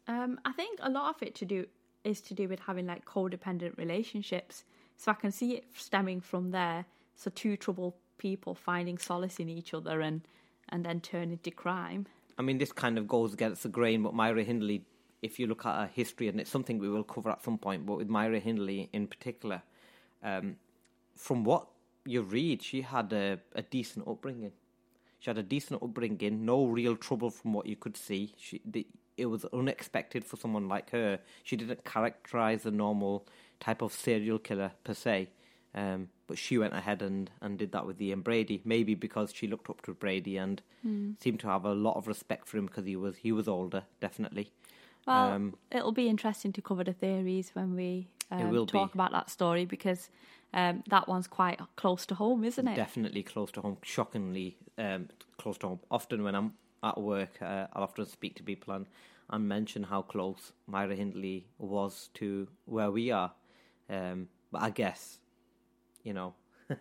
Um, 0.09 0.41
I 0.45 0.53
think 0.53 0.79
a 0.83 0.91
lot 0.91 1.15
of 1.15 1.23
it 1.23 1.35
to 1.37 1.45
do 1.45 1.67
is 2.05 2.21
to 2.23 2.35
do 2.35 2.49
with 2.49 2.61
having 2.61 2.87
like 2.87 3.05
codependent 3.05 3.77
relationships. 3.77 4.65
So 4.97 5.13
I 5.13 5.15
can 5.15 5.33
see 5.33 5.53
it 5.53 5.65
stemming 5.75 6.21
from 6.21 6.51
there. 6.51 6.85
So 7.17 7.31
two 7.31 7.57
troubled 7.57 7.95
people 8.19 8.55
finding 8.55 8.99
solace 8.99 9.39
in 9.39 9.49
each 9.49 9.75
other 9.75 10.01
and 10.01 10.23
and 10.69 10.85
then 10.85 11.01
turn 11.01 11.31
into 11.31 11.51
crime. 11.51 12.07
I 12.39 12.43
mean, 12.43 12.59
this 12.59 12.73
kind 12.73 12.97
of 12.97 13.07
goes 13.07 13.35
against 13.35 13.63
the 13.63 13.69
grain, 13.69 14.03
but 14.03 14.15
Myra 14.15 14.43
Hindley, 14.43 14.85
if 15.23 15.39
you 15.39 15.47
look 15.47 15.65
at 15.65 15.75
her 15.81 15.91
history, 15.93 16.29
and 16.29 16.41
it's 16.41 16.51
something 16.51 16.79
we 16.79 16.89
will 16.89 17.05
cover 17.05 17.31
at 17.31 17.43
some 17.45 17.59
point, 17.59 17.87
but 17.87 17.97
with 17.97 18.09
Myra 18.09 18.41
Hindley 18.41 18.89
in 18.93 19.07
particular, 19.07 19.63
um, 20.23 20.57
from 21.17 21.45
what 21.45 21.67
you 22.05 22.23
read, 22.23 22.63
she 22.63 22.83
had 22.83 23.13
a, 23.13 23.39
a 23.55 23.63
decent 23.63 24.07
upbringing. 24.09 24.53
She 25.21 25.31
had 25.31 25.39
a 25.39 25.43
decent 25.43 25.83
upbringing, 25.83 26.45
no 26.45 26.67
real 26.67 26.97
trouble 26.97 27.31
from 27.31 27.53
what 27.53 27.67
you 27.67 27.77
could 27.77 27.97
see. 27.97 28.35
She, 28.37 28.61
the, 28.65 28.87
it 29.17 29.27
was 29.27 29.45
unexpected 29.53 30.25
for 30.25 30.37
someone 30.37 30.69
like 30.69 30.91
her. 30.91 31.21
She 31.45 31.55
didn't 31.57 31.85
characterize 31.85 32.65
the 32.65 32.73
normal 32.73 33.27
type 33.61 33.83
of 33.83 33.93
serial 33.93 34.39
killer 34.41 34.73
per 34.83 34.95
se. 34.95 35.29
Um, 35.75 36.09
but 36.27 36.37
she 36.39 36.59
went 36.59 36.75
ahead 36.75 37.01
and, 37.03 37.31
and 37.41 37.59
did 37.59 37.73
that 37.73 37.87
with 37.87 38.01
Ian 38.03 38.21
Brady, 38.21 38.61
maybe 38.65 38.95
because 38.95 39.33
she 39.33 39.47
looked 39.47 39.71
up 39.71 39.83
to 39.83 39.95
Brady 39.95 40.37
and 40.37 40.61
Hmm. 40.83 41.13
seemed 41.21 41.39
to 41.41 41.47
have 41.47 41.65
a 41.65 41.75
lot 41.75 41.97
of 41.97 42.09
respect 42.09 42.49
for 42.49 42.59
him 42.59 42.67
because 42.67 42.85
he 42.85 42.97
was 42.97 43.19
he 43.19 43.31
was 43.31 43.47
older, 43.47 43.85
definitely. 44.01 44.51
Well, 45.07 45.31
Um, 45.31 45.55
it'll 45.71 45.93
be 45.93 46.09
interesting 46.09 46.53
to 46.53 46.63
cover 46.63 46.85
the 46.85 46.93
theories 46.93 47.51
when 47.55 47.75
we 47.75 48.09
um, 48.31 48.67
talk 48.67 48.73
be. 48.73 48.95
about 48.95 49.13
that 49.13 49.31
story 49.31 49.65
because 49.65 50.09
um, 50.55 50.83
that 50.89 51.09
one's 51.09 51.27
quite 51.27 51.61
close 51.77 52.07
to 52.07 52.15
home, 52.15 52.45
isn't 52.45 52.67
it? 52.69 52.77
Definitely 52.77 53.23
close 53.23 53.51
to 53.53 53.61
home, 53.61 53.79
shockingly 53.83 54.57
um, 54.79 55.09
close 55.39 55.59
to 55.59 55.69
home. 55.69 55.81
Often 55.91 56.23
when 56.23 56.35
I'm 56.35 56.53
at 56.83 57.01
work, 57.01 57.41
uh, 57.41 57.67
I'll 57.73 57.83
often 57.85 58.07
speak 58.07 58.37
to 58.37 58.43
people 58.43 58.75
and, 58.75 58.87
and 59.31 59.49
mention 59.49 59.83
how 59.85 60.03
close 60.03 60.53
Myra 60.67 60.95
Hindley 60.95 61.47
was 61.59 62.11
to 62.15 62.49
where 62.67 62.91
we 62.91 63.11
are. 63.11 63.33
Um, 63.91 64.29
but 64.51 64.63
I 64.63 64.71
guess, 64.71 65.19
you 66.05 66.13
know, 66.13 66.35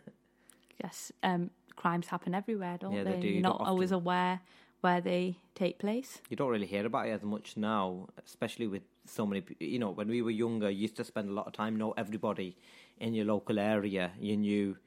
Yes, 0.84 1.12
um, 1.24 1.52
crimes 1.76 2.08
happen 2.08 2.34
everywhere, 2.34 2.78
don't 2.80 2.94
Yeah, 2.94 3.04
they? 3.04 3.12
they 3.16 3.20
do. 3.22 3.28
You're 3.28 3.42
not 3.44 3.58
don't 3.60 3.68
always 3.68 3.92
aware 3.92 4.40
where 4.82 5.02
they 5.02 5.38
take 5.56 5.80
place. 5.80 6.20
you 6.30 6.36
don't 6.36 6.50
really 6.50 6.66
hear 6.66 6.86
about 6.86 7.08
it 7.08 7.12
as 7.12 7.24
much 7.24 7.56
now, 7.56 8.08
especially 8.26 8.68
with 8.68 8.82
so 9.06 9.26
many. 9.26 9.44
You 9.60 9.80
know, 9.80 9.92
when 9.92 10.08
we 10.08 10.22
were 10.22 10.32
younger, 10.32 10.70
you 10.70 10.82
used 10.82 10.98
to 10.98 11.04
spend 11.04 11.30
a 11.30 11.34
lot 11.34 11.48
of 11.48 11.54
time 11.54 11.76
know 11.78 11.94
everybody 11.98 12.58
in 13.00 13.14
your 13.14 13.26
local 13.26 13.60
area. 13.60 14.12
You 14.20 14.38
knew. 14.38 14.78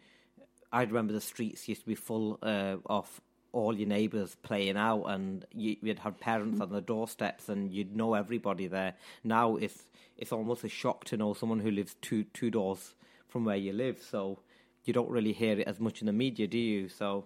I 0.73 0.83
remember 0.83 1.13
the 1.13 1.21
streets 1.21 1.69
used 1.69 1.83
to 1.83 1.87
be 1.87 1.95
full 1.95 2.39
uh, 2.43 2.77
of 2.87 3.21
all 3.53 3.79
your 3.79 3.87
neighbours 3.87 4.37
playing 4.43 4.77
out, 4.77 5.05
and 5.05 5.47
you, 5.55 5.77
you'd 5.81 6.01
have 6.01 6.19
parents 6.19 6.61
on 6.61 6.71
the 6.71 6.81
doorsteps, 6.81 7.49
and 7.49 7.73
you'd 7.73 7.95
know 7.95 8.15
everybody 8.15 8.67
there. 8.67 8.95
Now 9.23 9.57
it's 9.57 9.85
it's 10.17 10.33
almost 10.33 10.65
a 10.65 10.69
shock 10.69 11.05
to 11.05 11.17
know 11.17 11.35
someone 11.35 11.61
who 11.61 11.71
lives 11.71 11.97
two 12.03 12.25
two 12.25 12.51
doors 12.51 12.95
from 13.29 13.45
where 13.45 13.57
you 13.57 13.73
live. 13.73 14.03
So 14.03 14.41
you 14.85 14.93
don't 14.93 15.11
really 15.11 15.33
hear 15.33 15.59
it 15.59 15.67
as 15.67 15.81
much 15.81 16.01
in 16.01 16.07
the 16.07 16.13
media, 16.13 16.47
do 16.47 16.59
you? 16.59 16.89
So 16.89 17.25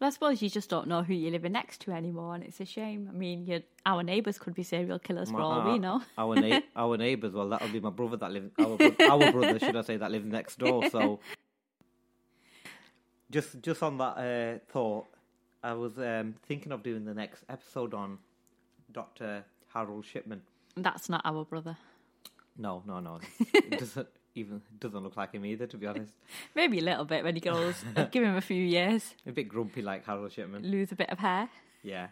Well, 0.00 0.08
I 0.08 0.10
suppose 0.10 0.42
you 0.42 0.50
just 0.50 0.68
don't 0.68 0.88
know 0.88 1.02
who 1.02 1.14
you're 1.14 1.30
living 1.30 1.52
next 1.52 1.80
to 1.82 1.92
anymore, 1.92 2.34
and 2.34 2.42
it's 2.42 2.60
a 2.60 2.64
shame. 2.64 3.08
I 3.08 3.14
mean, 3.16 3.62
our 3.86 4.02
neighbours 4.02 4.38
could 4.38 4.54
be 4.54 4.62
serial 4.62 4.98
killers 4.98 5.30
for 5.30 5.40
all 5.40 5.72
we 5.72 5.78
know. 5.78 6.02
Our 6.18 6.34
na- 6.36 6.60
our 6.76 6.96
neighbours, 6.96 7.32
well, 7.32 7.48
that'll 7.48 7.68
be 7.68 7.80
my 7.80 7.90
brother 7.90 8.16
that 8.16 8.32
lives. 8.32 8.50
Our, 8.58 8.76
bro- 8.76 9.08
our 9.08 9.32
brother, 9.32 9.58
should 9.58 9.76
I 9.76 9.82
say, 9.82 9.96
that 9.96 10.10
lives 10.10 10.26
next 10.26 10.58
door. 10.58 10.88
So, 10.90 11.20
just 13.30 13.60
just 13.62 13.82
on 13.82 13.98
that 13.98 14.18
uh, 14.18 14.58
thought, 14.72 15.06
I 15.62 15.72
was 15.74 15.96
um, 15.98 16.34
thinking 16.46 16.72
of 16.72 16.82
doing 16.82 17.04
the 17.04 17.14
next 17.14 17.44
episode 17.48 17.94
on 17.94 18.18
Doctor 18.92 19.44
Harold 19.72 20.04
Shipman. 20.04 20.42
That's 20.76 21.08
not 21.08 21.22
our 21.24 21.44
brother. 21.44 21.76
No, 22.56 22.82
no, 22.86 23.00
no, 23.00 23.20
it 23.54 23.78
doesn't 23.78 24.08
even 24.34 24.60
doesn't 24.80 25.02
look 25.02 25.16
like 25.16 25.32
him 25.32 25.44
either. 25.44 25.66
To 25.66 25.76
be 25.76 25.86
honest, 25.86 26.12
Maybe 26.54 26.78
a 26.78 26.82
little 26.82 27.04
bit 27.04 27.24
when 27.24 27.34
he 27.34 27.40
goes. 27.40 27.84
give 28.10 28.24
him 28.24 28.36
a 28.36 28.40
few 28.40 28.62
years, 28.62 29.14
a 29.26 29.32
bit 29.32 29.48
grumpy 29.48 29.82
like 29.82 30.04
Harold 30.04 30.32
Shipman. 30.32 30.62
lose 30.62 30.92
a 30.92 30.96
bit 30.96 31.10
of 31.10 31.18
hair. 31.18 31.48
Yeah. 31.82 32.08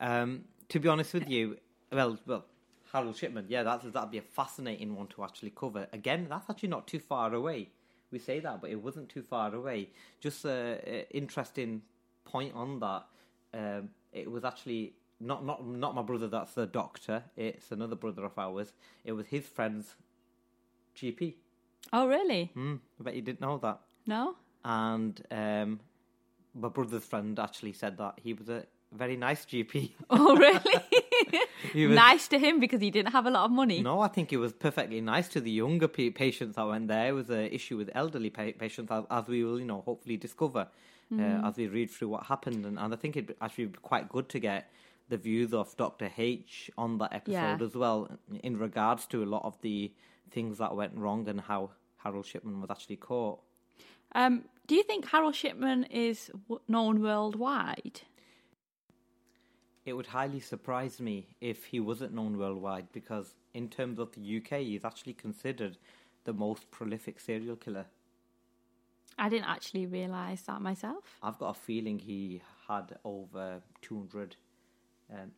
Um, 0.00 0.44
to 0.68 0.78
be 0.78 0.88
honest 0.88 1.12
with 1.14 1.28
you, 1.28 1.58
well, 1.92 2.18
well, 2.26 2.44
Harold 2.92 3.16
Shipman, 3.16 3.46
yeah, 3.48 3.62
that's 3.62 3.84
that'd 3.84 4.10
be 4.10 4.18
a 4.18 4.22
fascinating 4.22 4.94
one 4.96 5.06
to 5.08 5.24
actually 5.24 5.50
cover. 5.50 5.86
Again, 5.92 6.26
that's 6.28 6.48
actually 6.48 6.70
not 6.70 6.86
too 6.86 7.00
far 7.00 7.32
away. 7.34 7.68
We 8.10 8.18
say 8.18 8.40
that, 8.40 8.60
but 8.60 8.70
it 8.70 8.82
wasn't 8.82 9.08
too 9.08 9.22
far 9.22 9.54
away. 9.54 9.90
Just 10.20 10.44
a, 10.44 10.80
a 10.84 11.16
interesting 11.16 11.82
point 12.24 12.54
on 12.54 12.80
that. 12.80 13.04
Um, 13.52 13.90
it 14.12 14.30
was 14.30 14.44
actually 14.44 14.94
not 15.20 15.44
not 15.44 15.66
not 15.66 15.94
my 15.94 16.02
brother. 16.02 16.26
That's 16.26 16.54
the 16.54 16.66
doctor. 16.66 17.24
It's 17.36 17.70
another 17.70 17.94
brother 17.94 18.24
of 18.24 18.36
ours. 18.38 18.72
It 19.04 19.12
was 19.12 19.26
his 19.26 19.46
friend's 19.46 19.94
GP. 20.96 21.34
Oh, 21.92 22.06
really? 22.06 22.52
Mm, 22.56 22.78
I 23.00 23.02
bet 23.02 23.14
you 23.16 23.22
didn't 23.22 23.40
know 23.40 23.58
that. 23.58 23.80
No. 24.06 24.36
And 24.64 25.20
um, 25.30 25.80
my 26.54 26.68
brother's 26.68 27.04
friend 27.04 27.38
actually 27.38 27.72
said 27.72 27.96
that 27.98 28.14
he 28.22 28.32
was 28.34 28.48
a 28.48 28.64
very 28.92 29.16
nice 29.16 29.44
GP. 29.44 29.92
Oh, 30.10 30.36
really? 30.36 30.60
He 31.72 31.86
was- 31.86 31.94
nice 31.94 32.26
to 32.28 32.38
him 32.38 32.58
because 32.58 32.80
he 32.80 32.90
didn't 32.90 33.12
have 33.12 33.26
a 33.26 33.30
lot 33.30 33.44
of 33.44 33.50
money. 33.52 33.80
No, 33.82 34.00
I 34.00 34.08
think 34.08 34.32
it 34.32 34.38
was 34.38 34.52
perfectly 34.52 35.00
nice 35.00 35.28
to 35.28 35.40
the 35.40 35.50
younger 35.50 35.86
pa- 35.88 36.10
patients 36.14 36.56
that 36.56 36.66
went 36.66 36.88
there. 36.88 37.08
It 37.08 37.12
was 37.12 37.30
an 37.30 37.44
issue 37.46 37.76
with 37.76 37.90
elderly 37.94 38.30
pa- 38.30 38.52
patients, 38.58 38.90
as, 38.90 39.04
as 39.10 39.28
we 39.28 39.44
will, 39.44 39.58
you 39.60 39.66
know, 39.66 39.82
hopefully 39.82 40.16
discover 40.16 40.66
uh, 41.16 41.22
as 41.44 41.56
we 41.56 41.66
read 41.68 41.90
through 41.90 42.08
what 42.08 42.26
happened. 42.26 42.64
And, 42.66 42.78
and 42.78 42.92
I 42.94 42.96
think 42.96 43.16
it'd 43.16 43.36
actually 43.40 43.66
be 43.66 43.78
quite 43.82 44.08
good 44.08 44.28
to 44.30 44.38
get 44.40 44.70
the 45.08 45.16
views 45.16 45.52
of 45.52 45.76
Dr. 45.76 46.10
H 46.16 46.70
on 46.78 46.98
that 46.98 47.12
episode 47.12 47.32
Yeah. 47.60 47.64
as 47.64 47.74
well, 47.74 48.08
in 48.42 48.56
regards 48.58 49.06
to 49.06 49.22
a 49.22 49.26
lot 49.26 49.44
of 49.44 49.60
the 49.60 49.92
things 50.30 50.58
that 50.58 50.74
went 50.74 50.96
wrong 50.96 51.28
and 51.28 51.40
how 51.40 51.70
Harold 51.98 52.26
Shipman 52.26 52.60
was 52.60 52.70
actually 52.70 52.96
caught. 52.96 53.40
Um, 54.12 54.44
do 54.66 54.74
you 54.74 54.82
think 54.82 55.08
Harold 55.08 55.34
Shipman 55.34 55.84
is 55.84 56.30
known 56.68 57.02
worldwide? 57.02 58.02
It 59.84 59.94
would 59.94 60.06
highly 60.06 60.40
surprise 60.40 61.00
me 61.00 61.28
if 61.40 61.64
he 61.66 61.80
wasn't 61.80 62.14
known 62.14 62.38
worldwide 62.38 62.92
because, 62.92 63.34
in 63.54 63.68
terms 63.68 63.98
of 63.98 64.12
the 64.12 64.36
UK, 64.36 64.60
he's 64.60 64.84
actually 64.84 65.14
considered 65.14 65.78
the 66.24 66.32
most 66.32 66.70
prolific 66.70 67.18
serial 67.18 67.56
killer. 67.56 67.86
I 69.18 69.28
didn't 69.28 69.48
actually 69.48 69.86
realise 69.86 70.42
that 70.42 70.60
myself. 70.60 71.18
I've 71.22 71.38
got 71.38 71.50
a 71.50 71.54
feeling 71.54 71.98
he 71.98 72.42
had 72.68 72.96
over 73.04 73.60
200, 73.82 74.36
um, 75.12 75.30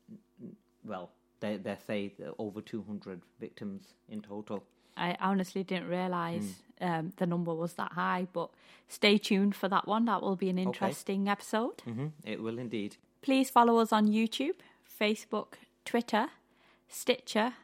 well, 0.84 1.10
they, 1.40 1.56
they 1.56 1.76
say 1.86 2.12
over 2.38 2.60
200 2.60 3.22
victims 3.40 3.94
in 4.08 4.22
total. 4.22 4.64
I 4.96 5.16
honestly 5.20 5.62
didn't 5.64 5.88
realise 5.88 6.56
Hmm. 6.80 6.84
um, 6.86 7.12
the 7.16 7.26
number 7.26 7.54
was 7.54 7.74
that 7.74 7.92
high, 7.92 8.26
but 8.32 8.50
stay 8.88 9.16
tuned 9.18 9.54
for 9.54 9.68
that 9.68 9.86
one. 9.86 10.04
That 10.06 10.20
will 10.22 10.36
be 10.36 10.50
an 10.50 10.58
interesting 10.58 11.28
episode. 11.28 11.80
hmm 11.84 12.08
It 12.24 12.42
will 12.42 12.58
indeed. 12.58 12.96
Please 13.22 13.50
follow 13.50 13.78
us 13.78 13.92
on 13.92 14.08
YouTube, 14.08 14.56
Facebook, 15.00 15.54
Twitter, 15.84 16.28
Stitcher, 16.88 17.54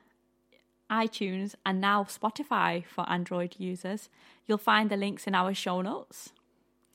iTunes, 0.90 1.54
and 1.66 1.80
now 1.80 2.04
Spotify 2.04 2.84
for 2.86 3.08
Android 3.10 3.56
users. 3.58 4.08
You'll 4.46 4.58
find 4.58 4.88
the 4.88 4.96
links 4.96 5.26
in 5.26 5.34
our 5.34 5.52
show 5.52 5.82
notes. 5.82 6.32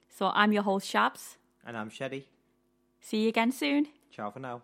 So 0.09 0.31
I'm 0.33 0.51
your 0.51 0.63
host, 0.63 0.91
Shabs. 0.91 1.35
And 1.65 1.77
I'm 1.77 1.89
Sherry. 1.89 2.25
See 3.01 3.23
you 3.23 3.29
again 3.29 3.51
soon. 3.51 3.87
Ciao 4.11 4.31
for 4.31 4.39
now. 4.39 4.61